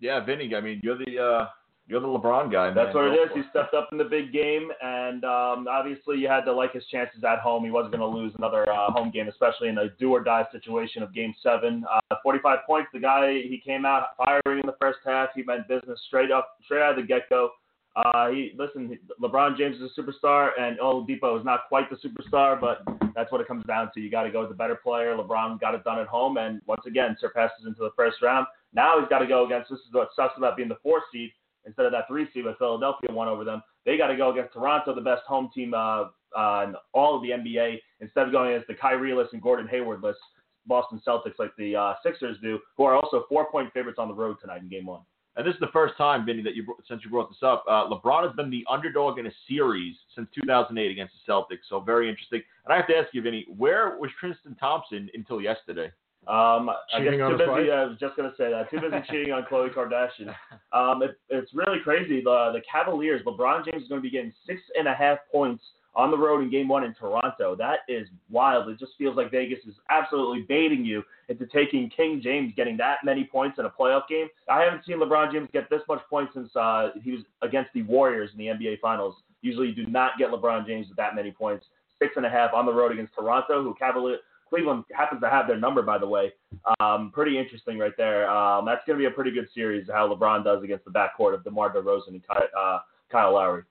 [0.00, 0.54] Yeah, Vinny.
[0.54, 1.46] I mean, you're the uh,
[1.86, 2.66] you're the LeBron guy.
[2.66, 2.74] Man.
[2.74, 3.30] That's what it Go is.
[3.30, 6.72] for He stepped up in the big game, and um, obviously you had to like
[6.72, 7.64] his chances at home.
[7.64, 10.46] He wasn't going to lose another uh, home game, especially in a do or die
[10.50, 11.84] situation of Game Seven.
[12.10, 12.88] Uh, 45 points.
[12.92, 15.28] The guy he came out firing in the first half.
[15.34, 17.50] He meant business straight up, straight out of the get go.
[17.96, 18.98] Uh, he listen.
[19.22, 22.82] LeBron James is a superstar, and Oladipo is not quite the superstar, but
[23.14, 24.00] that's what it comes down to.
[24.00, 25.16] You got to go with the better player.
[25.16, 28.46] LeBron got it done at home, and once again surpasses into the first round.
[28.72, 29.70] Now he's got to go against.
[29.70, 31.30] This is what sucks about being the four seed
[31.66, 33.62] instead of that three seed with Philadelphia won over them.
[33.86, 37.22] They got to go against Toronto, the best home team uh, uh, in all of
[37.22, 40.18] the NBA, instead of going against the Kyrie list and Gordon Hayward list,
[40.66, 44.36] Boston Celtics like the uh, Sixers do, who are also four-point favorites on the road
[44.40, 45.02] tonight in Game One.
[45.36, 47.88] And this is the first time, Vinny, that you since you brought this up, uh,
[47.88, 51.66] LeBron has been the underdog in a series since 2008 against the Celtics.
[51.68, 52.40] So very interesting.
[52.64, 55.90] And I have to ask you, Vinny, where was Tristan Thompson until yesterday?
[56.26, 57.50] Um, I guess Cheating on too his busy.
[57.50, 57.70] wife?
[57.70, 58.70] I was just gonna say that.
[58.70, 60.34] Too busy cheating on Khloe Kardashian.
[60.72, 62.22] Um, it, it's really crazy.
[62.22, 63.22] The the Cavaliers.
[63.26, 65.62] LeBron James is going to be getting six and a half points
[65.96, 67.54] on the road in Game One in Toronto.
[67.56, 68.68] That is wild.
[68.68, 72.98] It just feels like Vegas is absolutely baiting you into taking King James getting that
[73.04, 74.26] many points in a playoff game.
[74.48, 77.82] I haven't seen LeBron James get this much points since uh, he was against the
[77.82, 79.14] Warriors in the NBA Finals.
[79.42, 81.66] Usually, you do not get LeBron James with that many points.
[82.00, 84.18] Six and a half on the road against Toronto, who Cavalier
[84.48, 86.32] Cleveland happens to have their number, by the way.
[86.80, 88.28] Um, pretty interesting right there.
[88.30, 89.88] Um, that's going to be a pretty good series.
[89.90, 92.78] How LeBron does against the backcourt of DeMar DeRozan and uh,
[93.10, 93.62] Kyle Lowry.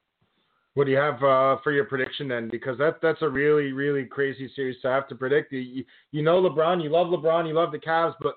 [0.75, 2.49] What do you have uh, for your prediction then?
[2.49, 5.51] Because that that's a really really crazy series to have to predict.
[5.51, 8.35] You, you know LeBron, you love LeBron, you love the Cavs, but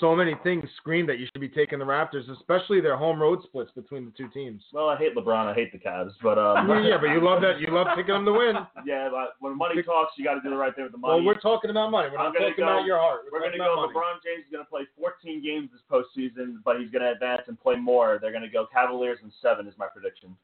[0.00, 3.40] so many things scream that you should be taking the Raptors, especially their home road
[3.42, 4.62] splits between the two teams.
[4.72, 5.46] Well, I hate LeBron.
[5.46, 7.58] I hate the Cavs, but um, yeah, but you love that.
[7.60, 8.56] You love picking them to win.
[8.86, 11.14] yeah, but when money talks, you got to do the right thing with the money.
[11.14, 12.10] Well, we're talking about money.
[12.12, 13.22] We're I'm not talking go- about your heart.
[13.32, 13.72] We're going to go.
[13.72, 13.94] about money.
[13.94, 17.42] LeBron James is going to play 14 games this postseason, but he's going to advance
[17.48, 18.18] and play more.
[18.20, 20.36] They're going to go Cavaliers in seven, is my prediction.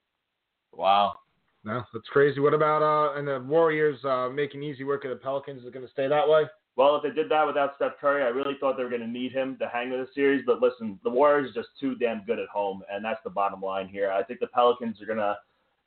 [0.73, 1.19] Wow.
[1.65, 2.41] No, that's crazy.
[2.41, 5.63] What about uh and the Warriors uh making easy work of the Pelicans?
[5.63, 6.45] Is it going to stay that way?
[6.77, 9.07] Well, if they did that without Steph Curry, I really thought they were going to
[9.07, 10.43] need him to hang with the series.
[10.45, 13.61] But listen, the Warriors are just too damn good at home, and that's the bottom
[13.61, 14.11] line here.
[14.11, 15.37] I think the Pelicans are gonna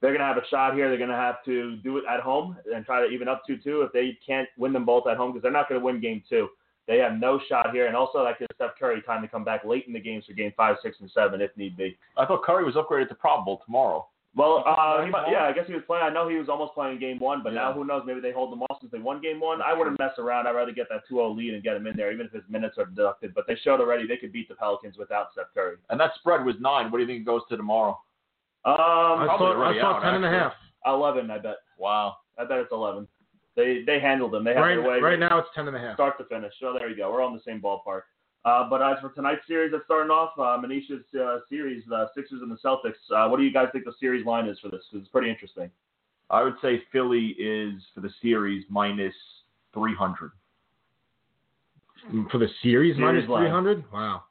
[0.01, 0.89] they're gonna have a shot here.
[0.89, 3.81] They're gonna have to do it at home and try to even up two two.
[3.81, 6.23] If they can't win them both at home, because they're not going to win game
[6.27, 6.47] two,
[6.87, 7.87] they have no shot here.
[7.87, 10.33] And also, that gives Steph Curry time to come back late in the games for
[10.33, 11.97] game five, six, and seven if need be.
[12.15, 14.07] I thought Curry was upgraded to probable tomorrow.
[14.37, 15.31] Well, uh, he Game might, one?
[15.31, 16.03] yeah, I guess he was playing.
[16.03, 18.03] I know he was almost playing game one, but now who knows?
[18.05, 19.63] Maybe they hold them off since they won game one.
[19.63, 20.45] I wouldn't mess around.
[20.47, 22.77] I'd rather get that 2-0 lead and get him in there, even if his minutes
[22.77, 23.33] are deducted.
[23.33, 25.77] But they showed already they could beat the Pelicans without Steph Curry.
[25.89, 26.91] And that spread was nine.
[26.91, 27.99] What do you think it goes to tomorrow?
[28.63, 30.53] Um, I saw I saw out, ten and a half.
[30.85, 31.55] 11, I bet.
[31.79, 32.17] Wow.
[32.37, 33.07] I bet it's 11.
[33.55, 34.43] They they handled them.
[34.43, 35.95] They had Right, their way right now it's ten and a half.
[35.95, 36.53] start to finish.
[36.59, 37.11] So there you go.
[37.11, 38.01] We're on the same ballpark.
[38.45, 42.41] Uh, but as for tonight's series that's starting off, uh, Manish's uh, series, the Sixers
[42.41, 44.83] and the Celtics, uh, what do you guys think the series line is for this?
[44.89, 45.69] 'Cause it's pretty interesting.
[46.29, 49.15] I would say Philly is for the series minus
[49.73, 50.31] 300.
[52.31, 53.83] For the series, Series three hundred.
[53.91, 54.23] Wow.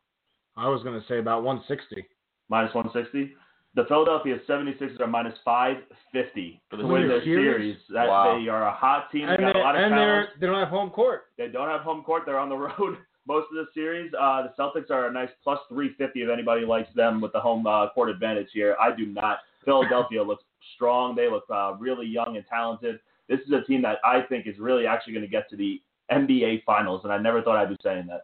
[0.57, 2.07] I was going to say about one sixty.
[2.49, 3.35] Minus 160.
[3.77, 7.77] The Philadelphia 76ers are minus 550 for the To win win their their series?
[7.77, 7.77] series.
[7.91, 8.39] That Wow.
[8.39, 9.27] they are a hot team.
[9.27, 11.27] They And, got they, a lot of and they're they don't have home court.
[11.37, 12.22] They don't have home court.
[12.24, 12.97] They're on the road
[13.27, 14.11] most of the series.
[14.18, 17.66] Uh, the Celtics are a nice plus 350 if anybody likes them with the home
[17.66, 18.77] uh, court advantage here.
[18.81, 19.41] I do not.
[19.66, 21.14] Philadelphia looks strong.
[21.14, 22.99] They look uh, really young and talented.
[23.29, 25.83] This is a team that I think is really actually going to get to the
[26.11, 28.22] NBA Finals, and I never thought I'd be saying that.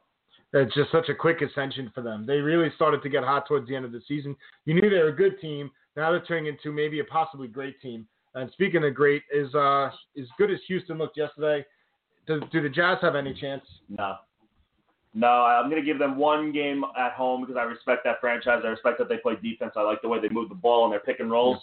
[0.55, 2.26] It's just such a quick ascension for them.
[2.26, 4.36] They really started to get hot towards the end of the season.
[4.66, 5.70] You knew they were a good team.
[5.96, 8.07] Now they're turning into maybe a possibly great team.
[8.34, 11.64] And speaking of great, is uh as good as Houston looked yesterday.
[12.26, 13.64] Do, do the Jazz have any chance?
[13.88, 14.16] No.
[15.14, 18.62] No, I'm going to give them one game at home because I respect that franchise.
[18.64, 19.72] I respect that they play defense.
[19.76, 21.59] I like the way they move the ball and their pick and rolls.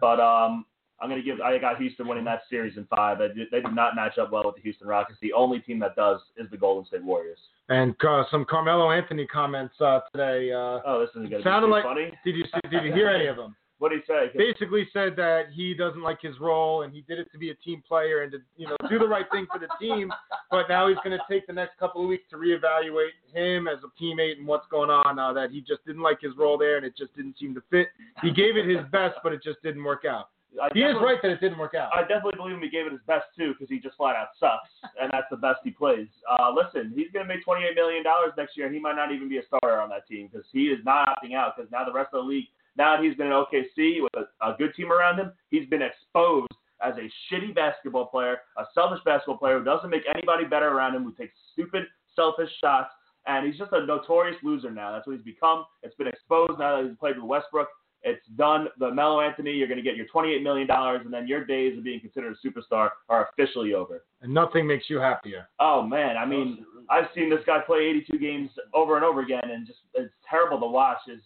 [0.00, 0.64] But um,
[1.04, 1.38] I'm going to give.
[1.42, 3.18] I got Houston winning that series in five.
[3.18, 5.18] They do, they do not match up well with the Houston Rockets.
[5.20, 7.38] The only team that does is the Golden State Warriors.
[7.68, 10.50] And uh, some Carmelo Anthony comments uh, today.
[10.50, 12.10] Uh, Oh, this isn't going to Sounded like- funny.
[12.24, 13.54] did you see, did you hear any of them?
[13.78, 14.30] What did he say?
[14.38, 17.54] Basically said that he doesn't like his role and he did it to be a
[17.56, 20.10] team player and to you know do the right thing for the team.
[20.50, 23.78] But now he's going to take the next couple of weeks to reevaluate him as
[23.82, 25.18] a teammate and what's going on.
[25.18, 27.62] Uh, that he just didn't like his role there and it just didn't seem to
[27.70, 27.88] fit.
[28.22, 30.28] He gave it his best, but it just didn't work out.
[30.62, 31.90] I He is right that it didn't work out.
[31.94, 32.62] I definitely believe him.
[32.62, 35.36] He gave it his best too, because he just flat out sucks, and that's the
[35.36, 36.08] best he plays.
[36.30, 39.12] Uh, listen, he's going to make 28 million dollars next year, and he might not
[39.12, 41.56] even be a starter on that team because he is not opting out.
[41.56, 42.46] Because now the rest of the league,
[42.76, 45.82] now that he's been in OKC with a, a good team around him, he's been
[45.82, 46.52] exposed
[46.82, 50.94] as a shitty basketball player, a selfish basketball player who doesn't make anybody better around
[50.94, 51.84] him, who takes stupid,
[52.14, 52.90] selfish shots,
[53.26, 54.92] and he's just a notorious loser now.
[54.92, 55.64] That's what he's become.
[55.82, 57.68] It's been exposed now that he's played with Westbrook.
[58.04, 58.68] It's done.
[58.78, 61.84] The Mello Anthony, you're going to get your $28 million, and then your days of
[61.84, 64.04] being considered a superstar are officially over.
[64.20, 65.48] And nothing makes you happier.
[65.58, 66.18] Oh, man.
[66.18, 69.78] I mean, I've seen this guy play 82 games over and over again, and just
[69.94, 70.98] it's terrible to watch.
[71.06, 71.20] His,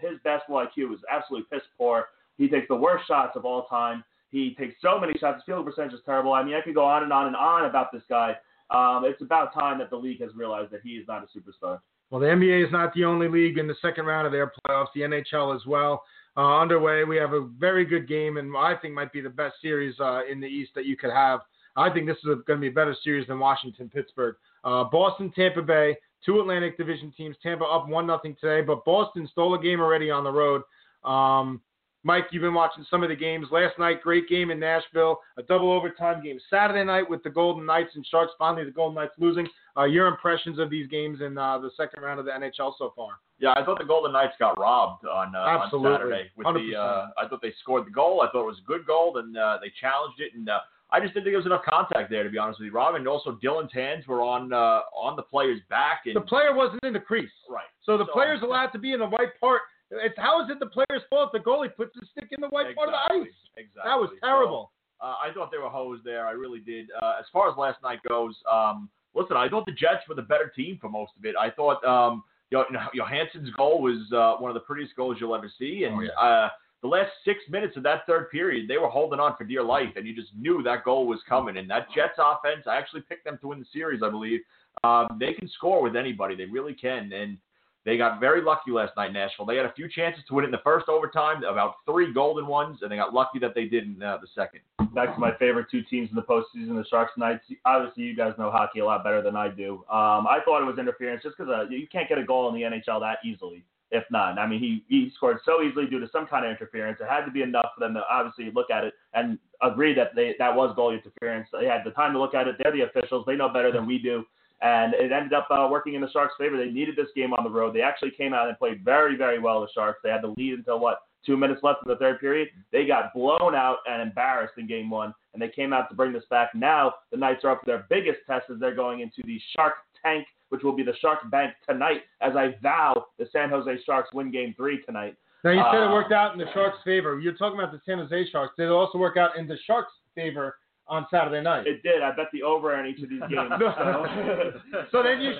[0.00, 2.06] his basketball IQ is absolutely piss poor.
[2.38, 4.02] He takes the worst shots of all time.
[4.30, 5.36] He takes so many shots.
[5.36, 6.32] His field percentage is terrible.
[6.32, 8.36] I mean, I could go on and on and on about this guy.
[8.70, 11.80] Um, it's about time that the league has realized that he is not a superstar.
[12.14, 14.86] Well, the NBA is not the only league in the second round of their playoffs.
[14.94, 16.04] The NHL as well
[16.36, 17.02] uh, underway.
[17.02, 20.20] We have a very good game, and I think might be the best series uh,
[20.30, 21.40] in the East that you could have.
[21.74, 24.36] I think this is going to be a better series than Washington Pittsburgh.
[24.62, 27.34] Uh, Boston, Tampa Bay, two Atlantic Division teams.
[27.42, 30.62] Tampa up one nothing today, but Boston stole a game already on the road.
[31.02, 31.60] Um,
[32.04, 34.02] Mike, you've been watching some of the games last night.
[34.02, 38.06] Great game in Nashville, a double overtime game Saturday night with the Golden Knights and
[38.06, 38.34] Sharks.
[38.38, 39.48] Finally, the Golden Knights losing.
[39.76, 42.92] Uh, your impressions of these games in uh, the second round of the NHL so
[42.94, 43.18] far?
[43.40, 46.30] Yeah, I thought the Golden Knights got robbed on uh, on Saturday.
[46.36, 46.70] With 100%.
[46.70, 48.22] the, uh, I thought they scored the goal.
[48.22, 50.32] I thought it was a good goal, and uh, they challenged it.
[50.34, 50.60] And uh,
[50.92, 52.94] I just didn't think there was enough contact there, to be honest with you, Rob.
[52.94, 56.02] And also, Dylan's hands were on uh, on the player's back.
[56.06, 57.28] And The player wasn't in the crease.
[57.50, 57.66] right.
[57.82, 59.62] So the So- player's allowed to be in the white part.
[59.90, 62.74] It's how is it the player's fault the goalie puts his stick in the white
[62.76, 63.34] part of the ice?
[63.56, 63.82] Exactly.
[63.84, 64.70] That was So, terrible.
[65.00, 66.26] uh, I thought they were hosed there.
[66.26, 66.90] I really did.
[67.02, 70.22] Uh, as far as last night goes, um, listen, I thought the Jets were the
[70.22, 71.34] better team for most of it.
[71.38, 75.50] I thought um, Joh- Johansen's goal was uh, one of the prettiest goals you'll ever
[75.58, 76.10] see, and Oh, yeah.
[76.20, 76.48] uh,
[76.82, 79.88] the last six minutes of that third period, they were holding on for dear life,
[79.96, 81.56] and you just knew that goal was coming.
[81.56, 84.40] And that Jets offense, I actually picked them to win the series, I believe.
[84.82, 87.38] Um, they can score with anybody, they really can, and.
[87.84, 89.44] They got very lucky last night, Nashville.
[89.44, 92.46] They had a few chances to win it in the first overtime, about three golden
[92.46, 94.60] ones, and they got lucky that they did in uh, the second.
[94.94, 97.44] back to my favorite two teams in the postseason, the Sharks and Knights.
[97.66, 99.84] Obviously, you guys know hockey a lot better than I do.
[99.90, 102.54] Um, I thought it was interference just because uh, you can't get a goal in
[102.54, 104.38] the NHL that easily, if not.
[104.38, 106.98] I mean, he, he scored so easily due to some kind of interference.
[107.02, 110.14] It had to be enough for them to obviously look at it and agree that
[110.14, 111.50] they, that was goal interference.
[111.52, 112.56] They had the time to look at it.
[112.58, 113.24] They're the officials.
[113.26, 114.24] They know better than we do.
[114.64, 116.56] And it ended up uh, working in the Sharks' favor.
[116.56, 117.74] They needed this game on the road.
[117.74, 119.98] They actually came out and played very, very well, the Sharks.
[120.02, 122.48] They had the lead until, what, two minutes left in the third period.
[122.72, 126.14] They got blown out and embarrassed in game one, and they came out to bring
[126.14, 126.54] this back.
[126.54, 129.74] Now the Knights are up to their biggest test as they're going into the Shark
[130.02, 134.10] Tank, which will be the Shark Bank tonight, as I vow the San Jose Sharks
[134.14, 135.16] win game three tonight.
[135.42, 137.20] Now you said Uh, it worked out in the Sharks' favor.
[137.20, 138.54] You're talking about the San Jose Sharks.
[138.56, 140.56] Did it also work out in the Sharks' favor
[140.86, 141.66] on Saturday night?
[141.66, 142.02] It did.
[142.02, 143.50] I bet the over on each of these games.
[143.58, 145.32] So, so then you,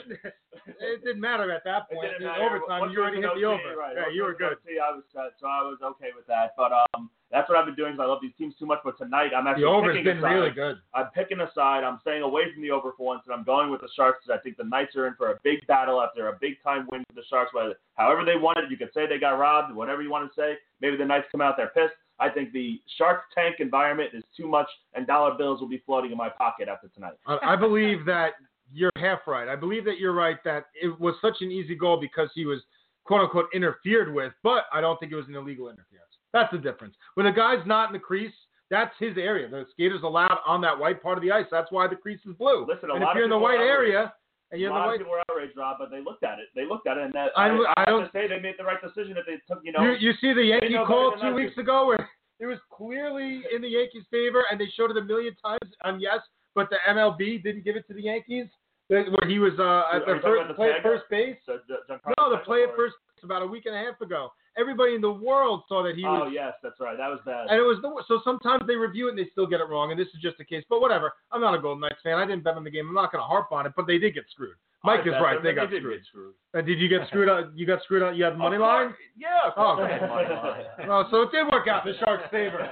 [0.80, 2.08] it didn't matter at that It point.
[2.12, 2.44] didn't matter.
[2.44, 3.76] overtime, Once you already hit the over.
[3.76, 3.94] Right.
[3.96, 4.52] Yeah, you were good.
[4.64, 6.52] OT, I was so I was okay with that.
[6.56, 7.96] But um, that's what I've been doing.
[7.96, 8.78] 'cause I love these teams too much.
[8.84, 10.32] But tonight, I'm actually The over's picking been a side.
[10.34, 10.76] really good.
[10.94, 11.84] I'm picking a side.
[11.84, 14.38] I'm staying away from the over for once, and I'm going with the Sharks because
[14.38, 17.04] I think the Knights are in for a big battle after a big time win
[17.08, 17.52] for the Sharks.
[17.52, 20.34] Whether however they won it, you could say they got robbed, whatever you want to
[20.40, 20.56] say.
[20.80, 21.94] Maybe the Knights come out there pissed.
[22.24, 26.10] I think the Shark Tank environment is too much, and dollar bills will be floating
[26.10, 27.14] in my pocket after tonight.
[27.26, 28.32] I I believe that
[28.72, 29.48] you're half right.
[29.48, 32.60] I believe that you're right that it was such an easy goal because he was
[33.04, 36.12] quote unquote interfered with, but I don't think it was an illegal interference.
[36.32, 36.94] That's the difference.
[37.14, 38.32] When a guy's not in the crease,
[38.70, 39.48] that's his area.
[39.48, 41.46] The skater's allowed on that white part of the ice.
[41.50, 42.66] That's why the crease is blue.
[42.66, 44.12] Listen, a and lot if of you're in the white area
[44.50, 46.46] and you're in the white, of people were outraged, Rob, but they looked at it.
[46.56, 48.54] They looked at it, and that I- I, I have don't- to say they made
[48.58, 49.82] the right decision if they took, you know.
[49.84, 52.08] you, you see the Yankee call two weeks ago where
[52.44, 55.98] it was clearly in the Yankees' favor, and they showed it a million times on
[55.98, 56.20] yes,
[56.54, 58.46] but the MLB didn't give it to the Yankees.
[58.88, 61.36] Where he was uh, at the first, the play at first base.
[61.46, 64.00] So, J- Giancarlo No, the play at first base about a week and a half
[64.00, 64.30] ago.
[64.56, 66.96] Everybody in the world saw that he Oh was yes, that's right.
[66.96, 67.48] That was bad.
[67.50, 69.90] And it was the so sometimes they review it and they still get it wrong,
[69.90, 70.62] and this is just a case.
[70.70, 71.12] But whatever.
[71.32, 72.18] I'm not a Golden Knights fan.
[72.18, 72.86] I didn't bet on the game.
[72.88, 74.54] I'm not going to harp on it, but they did get screwed.
[74.84, 75.34] Mike I is right.
[75.36, 75.98] them, They got did screwed.
[75.98, 76.34] get screwed.
[76.54, 77.28] Uh, did you get screwed?
[77.30, 78.14] On, you got screwed on.
[78.16, 78.94] You had money line.
[79.16, 79.50] Yeah.
[79.56, 80.06] Oh, okay.
[80.06, 80.64] money line.
[80.88, 82.58] Oh, so it did work out in the Sharks' favor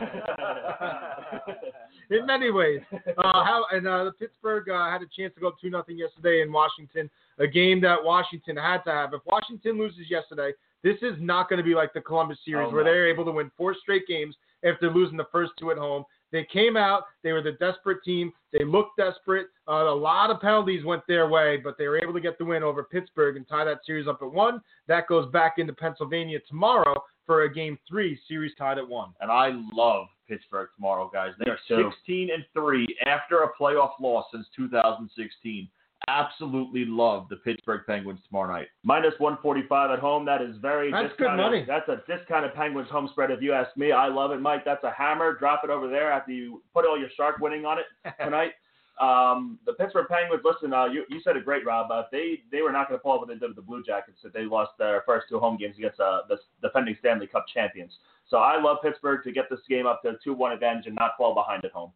[2.12, 2.80] in many ways.
[2.92, 5.98] Uh, how and uh, the Pittsburgh uh, had a chance to go up two nothing
[5.98, 9.14] yesterday in Washington, a game that Washington had to have.
[9.14, 10.52] If Washington loses yesterday,
[10.82, 12.90] this is not going to be like the Columbus series Oh, where no.
[12.90, 14.34] they're able to win four straight games
[14.64, 16.04] after losing the first two at home.
[16.32, 17.02] They came out.
[17.22, 18.32] They were the desperate team.
[18.52, 19.48] They looked desperate.
[19.68, 22.44] Uh, a lot of penalties went their way, but they were able to get the
[22.44, 24.60] win over Pittsburgh and tie that series up at one.
[24.88, 29.10] That goes back into Pennsylvania tomorrow for a game three, series tied at one.
[29.20, 31.32] And I love Pittsburgh tomorrow, guys.
[31.38, 35.68] They are 16 and three after a playoff loss since 2016.
[36.08, 38.68] Absolutely love the Pittsburgh Penguins tomorrow night.
[38.82, 40.24] Minus 145 at home.
[40.24, 41.64] That is very That's good money.
[41.68, 43.92] That's a discounted Penguins home spread if you ask me.
[43.92, 44.64] I love it, Mike.
[44.64, 45.36] That's a hammer.
[45.38, 47.84] Drop it over there after you put all your shark winning on it
[48.24, 48.52] tonight.
[49.00, 50.42] Um, the Pittsburgh Penguins.
[50.44, 51.90] Listen, uh, you, you said it great, Rob.
[51.90, 53.82] Uh, they they were not going to pull up what they did with the Blue
[53.82, 57.46] Jackets if they lost their first two home games against uh, the defending Stanley Cup
[57.52, 57.92] champions.
[58.32, 61.12] So I love Pittsburgh to get this game up to two one advantage and not
[61.18, 61.92] fall behind at home.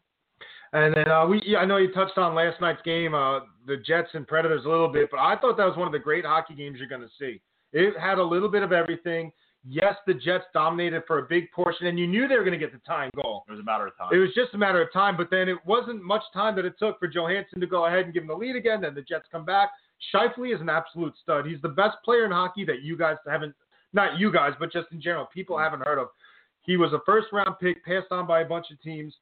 [0.74, 3.78] And then uh, we, yeah, I know you touched on last night's game, uh, the
[3.78, 6.26] Jets and Predators a little bit, but I thought that was one of the great
[6.26, 7.40] hockey games you're going to see.
[7.72, 9.32] It had a little bit of everything.
[9.66, 12.58] Yes, the Jets dominated for a big portion, and you knew they were going to
[12.58, 13.44] get the tying goal.
[13.48, 14.10] It was a matter of time.
[14.12, 16.74] It was just a matter of time, but then it wasn't much time that it
[16.78, 18.82] took for Johansen to go ahead and give them the lead again.
[18.82, 19.70] Then the Jets come back.
[20.14, 21.46] Scheifele is an absolute stud.
[21.46, 23.54] He's the best player in hockey that you guys haven't,
[23.94, 26.08] not you guys, but just in general, people haven't heard of.
[26.66, 29.14] He was a first round pick, passed on by a bunch of teams.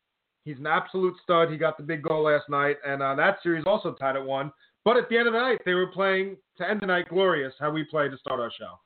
[0.44, 1.50] He's an absolute stud.
[1.50, 4.52] He got the big goal last night, and uh, that series also tied at one.
[4.84, 7.54] But at the end of the night, they were playing to end the night glorious,
[7.58, 8.78] how we play to start our show.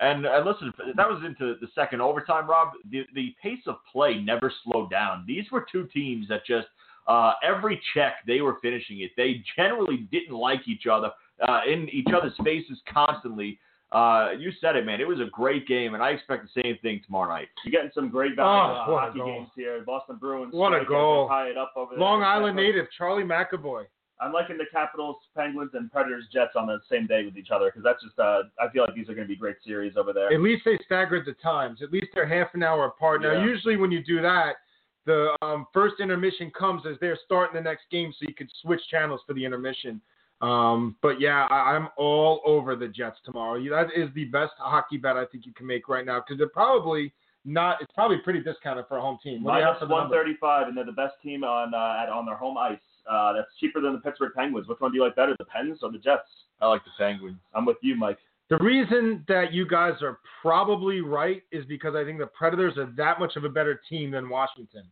[0.00, 2.70] And and listen, that was into the second overtime, Rob.
[2.90, 5.24] The the pace of play never slowed down.
[5.26, 6.66] These were two teams that just
[7.06, 9.12] uh, every check they were finishing it.
[9.16, 11.10] They generally didn't like each other
[11.46, 13.58] uh, in each other's faces constantly.
[13.92, 15.00] Uh, you said it, man.
[15.00, 17.48] It was a great game, and I expect the same thing tomorrow night.
[17.64, 19.82] You're getting some great value Oh, uh, hockey games here.
[19.84, 20.52] Boston Bruins.
[20.54, 21.28] What a strike goal.
[21.28, 22.00] Tie it up over there.
[22.00, 23.84] Long Island native Charlie McAvoy.
[24.20, 27.66] I'm liking the Capitals, Penguins, and Predators, Jets on the same day with each other
[27.66, 28.18] because that's just.
[28.18, 30.32] Uh, I feel like these are going to be great series over there.
[30.32, 31.82] At least they staggered the times.
[31.82, 33.22] At least they're half an hour apart.
[33.22, 33.44] Now, Yeah.
[33.44, 34.56] usually when you do that,
[35.04, 38.80] the um, first intermission comes as they're starting the next game, so you could switch
[38.88, 40.00] channels for the intermission.
[40.42, 43.62] Um, but yeah, I, I'm all over the Jets tomorrow.
[43.70, 46.48] That is the best hockey bet I think you can make right now because they're
[46.48, 47.12] probably
[47.44, 47.80] not.
[47.80, 49.44] It's probably pretty discounted for a home team.
[49.44, 50.16] What do you have Minus for the number?
[50.16, 52.78] 135, and they're the best team on uh, at on their home ice.
[53.10, 54.66] Uh, that's cheaper than the Pittsburgh Penguins.
[54.66, 56.28] Which one do you like better, the Pens or the Jets?
[56.60, 57.38] I like the Penguins.
[57.54, 58.18] I'm with you, Mike.
[58.50, 62.92] The reason that you guys are probably right is because I think the Predators are
[62.96, 64.84] that much of a better team than Washington.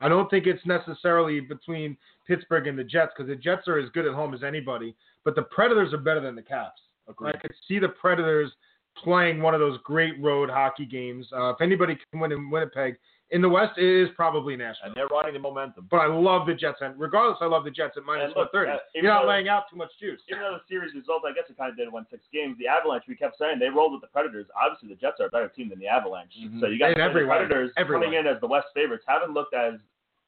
[0.00, 1.96] I don't think it's necessarily between
[2.26, 4.94] Pittsburgh and the Jets because the Jets are as good at home as anybody,
[5.24, 6.80] but the Predators are better than the Caps.
[7.24, 8.52] I could see the Predators
[9.02, 11.26] playing one of those great road hockey games.
[11.32, 12.96] Uh, if anybody can win in Winnipeg,
[13.30, 14.86] in the West, it is probably Nashville.
[14.86, 15.86] And they're riding the momentum.
[15.90, 18.52] But I love the Jets, and regardless, I love the Jets at minus And look,
[18.54, 18.72] 130.
[18.72, 20.20] uh, You're not though- laying out too much juice.
[20.28, 22.56] Even though the series result, I guess it kind of did win six games.
[22.58, 24.46] The Avalanche, we kept saying they rolled with the Predators.
[24.56, 26.32] Obviously, the Jets are a better team than the Avalanche.
[26.38, 26.60] Mhm.
[26.60, 27.10] So you got the.
[27.26, 29.78] Predators coming in as the West favorites haven't looked as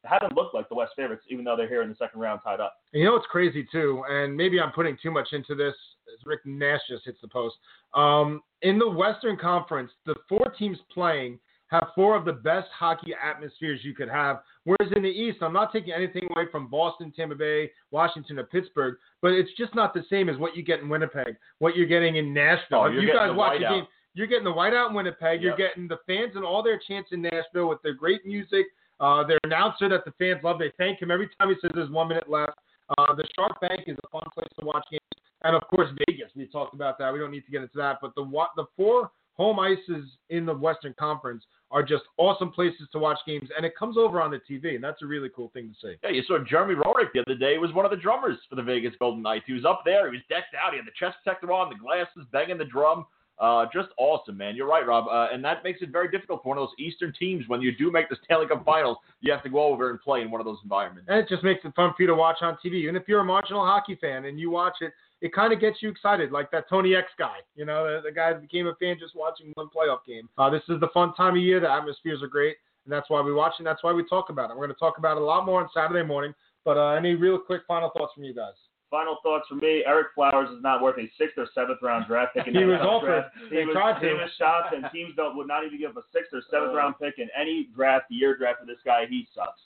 [0.04, 2.58] haven't looked like the West favorites, even though they're here in the second round tied
[2.58, 2.76] up.
[2.92, 5.74] You know what's crazy too, and maybe I'm putting too much into this
[6.10, 7.56] as Rick Nash just hits the post.
[7.92, 11.38] Um, in the Western Conference, the four teams playing
[11.70, 14.40] have four of the best hockey atmospheres you could have.
[14.64, 18.44] Whereas in the East, I'm not taking anything away from Boston, Tampa Bay, Washington, or
[18.44, 21.86] Pittsburgh, but it's just not the same as what you get in Winnipeg, what you're
[21.86, 22.78] getting in Nashville.
[22.78, 23.70] Oh, getting guys the watch whiteout.
[23.70, 25.40] game, you're getting the whiteout in Winnipeg.
[25.40, 28.66] You're getting the fans and all their chants in Nashville with their great music.
[28.98, 31.88] Uh, their announcer that the fans love, they thank him every time he says there's
[31.88, 32.52] one minute left.
[32.98, 35.00] Uh, the Shark Bank is a fun place to watch games,
[35.42, 36.30] and of course Vegas.
[36.36, 37.10] We talked about that.
[37.10, 38.24] We don't need to get into that, but the
[38.56, 39.10] the four
[39.40, 43.74] home ices in the Western Conference are just awesome places to watch games, and it
[43.74, 45.94] comes over on the TV, and that's a really cool thing to see.
[46.02, 47.52] Yeah, you saw Jeremy Roenick the other day.
[47.52, 49.44] He was one of the drummers for the Vegas Golden Knights.
[49.46, 50.10] He was up there.
[50.10, 50.72] He was decked out.
[50.72, 53.06] He had the chest protector on, the glasses, banging the drum.
[53.38, 54.56] Uh, just awesome, man.
[54.56, 55.06] You're right, Rob.
[55.08, 57.74] Uh, and that makes it very difficult for one of those Eastern teams when you
[57.74, 58.98] do make the Stanley Cup Finals.
[59.22, 61.08] You have to go over and play in one of those environments.
[61.08, 62.88] And it just makes it fun for you to watch on TV.
[62.88, 65.82] And if you're a marginal hockey fan and you watch it, it kind of gets
[65.82, 67.36] you excited, like that Tony X guy.
[67.54, 70.28] You know, the, the guy that became a fan just watching one playoff game.
[70.38, 71.60] Uh, this is the fun time of year.
[71.60, 74.50] The atmospheres are great, and that's why we watch and that's why we talk about
[74.50, 74.56] it.
[74.56, 76.34] We're going to talk about it a lot more on Saturday morning.
[76.64, 78.52] But uh, any real quick final thoughts from you guys?
[78.90, 82.34] Final thoughts from me: Ereck Flowers is not worth a sixth or seventh round draft
[82.34, 82.48] pick.
[82.48, 83.24] In He was offered.
[83.48, 84.14] He They was, tried he to.
[84.14, 87.18] was shopped, and teams don't would not even give a sixth or seventh round pick
[87.18, 89.04] in any draft, year draft for this guy.
[89.08, 89.60] He sucks.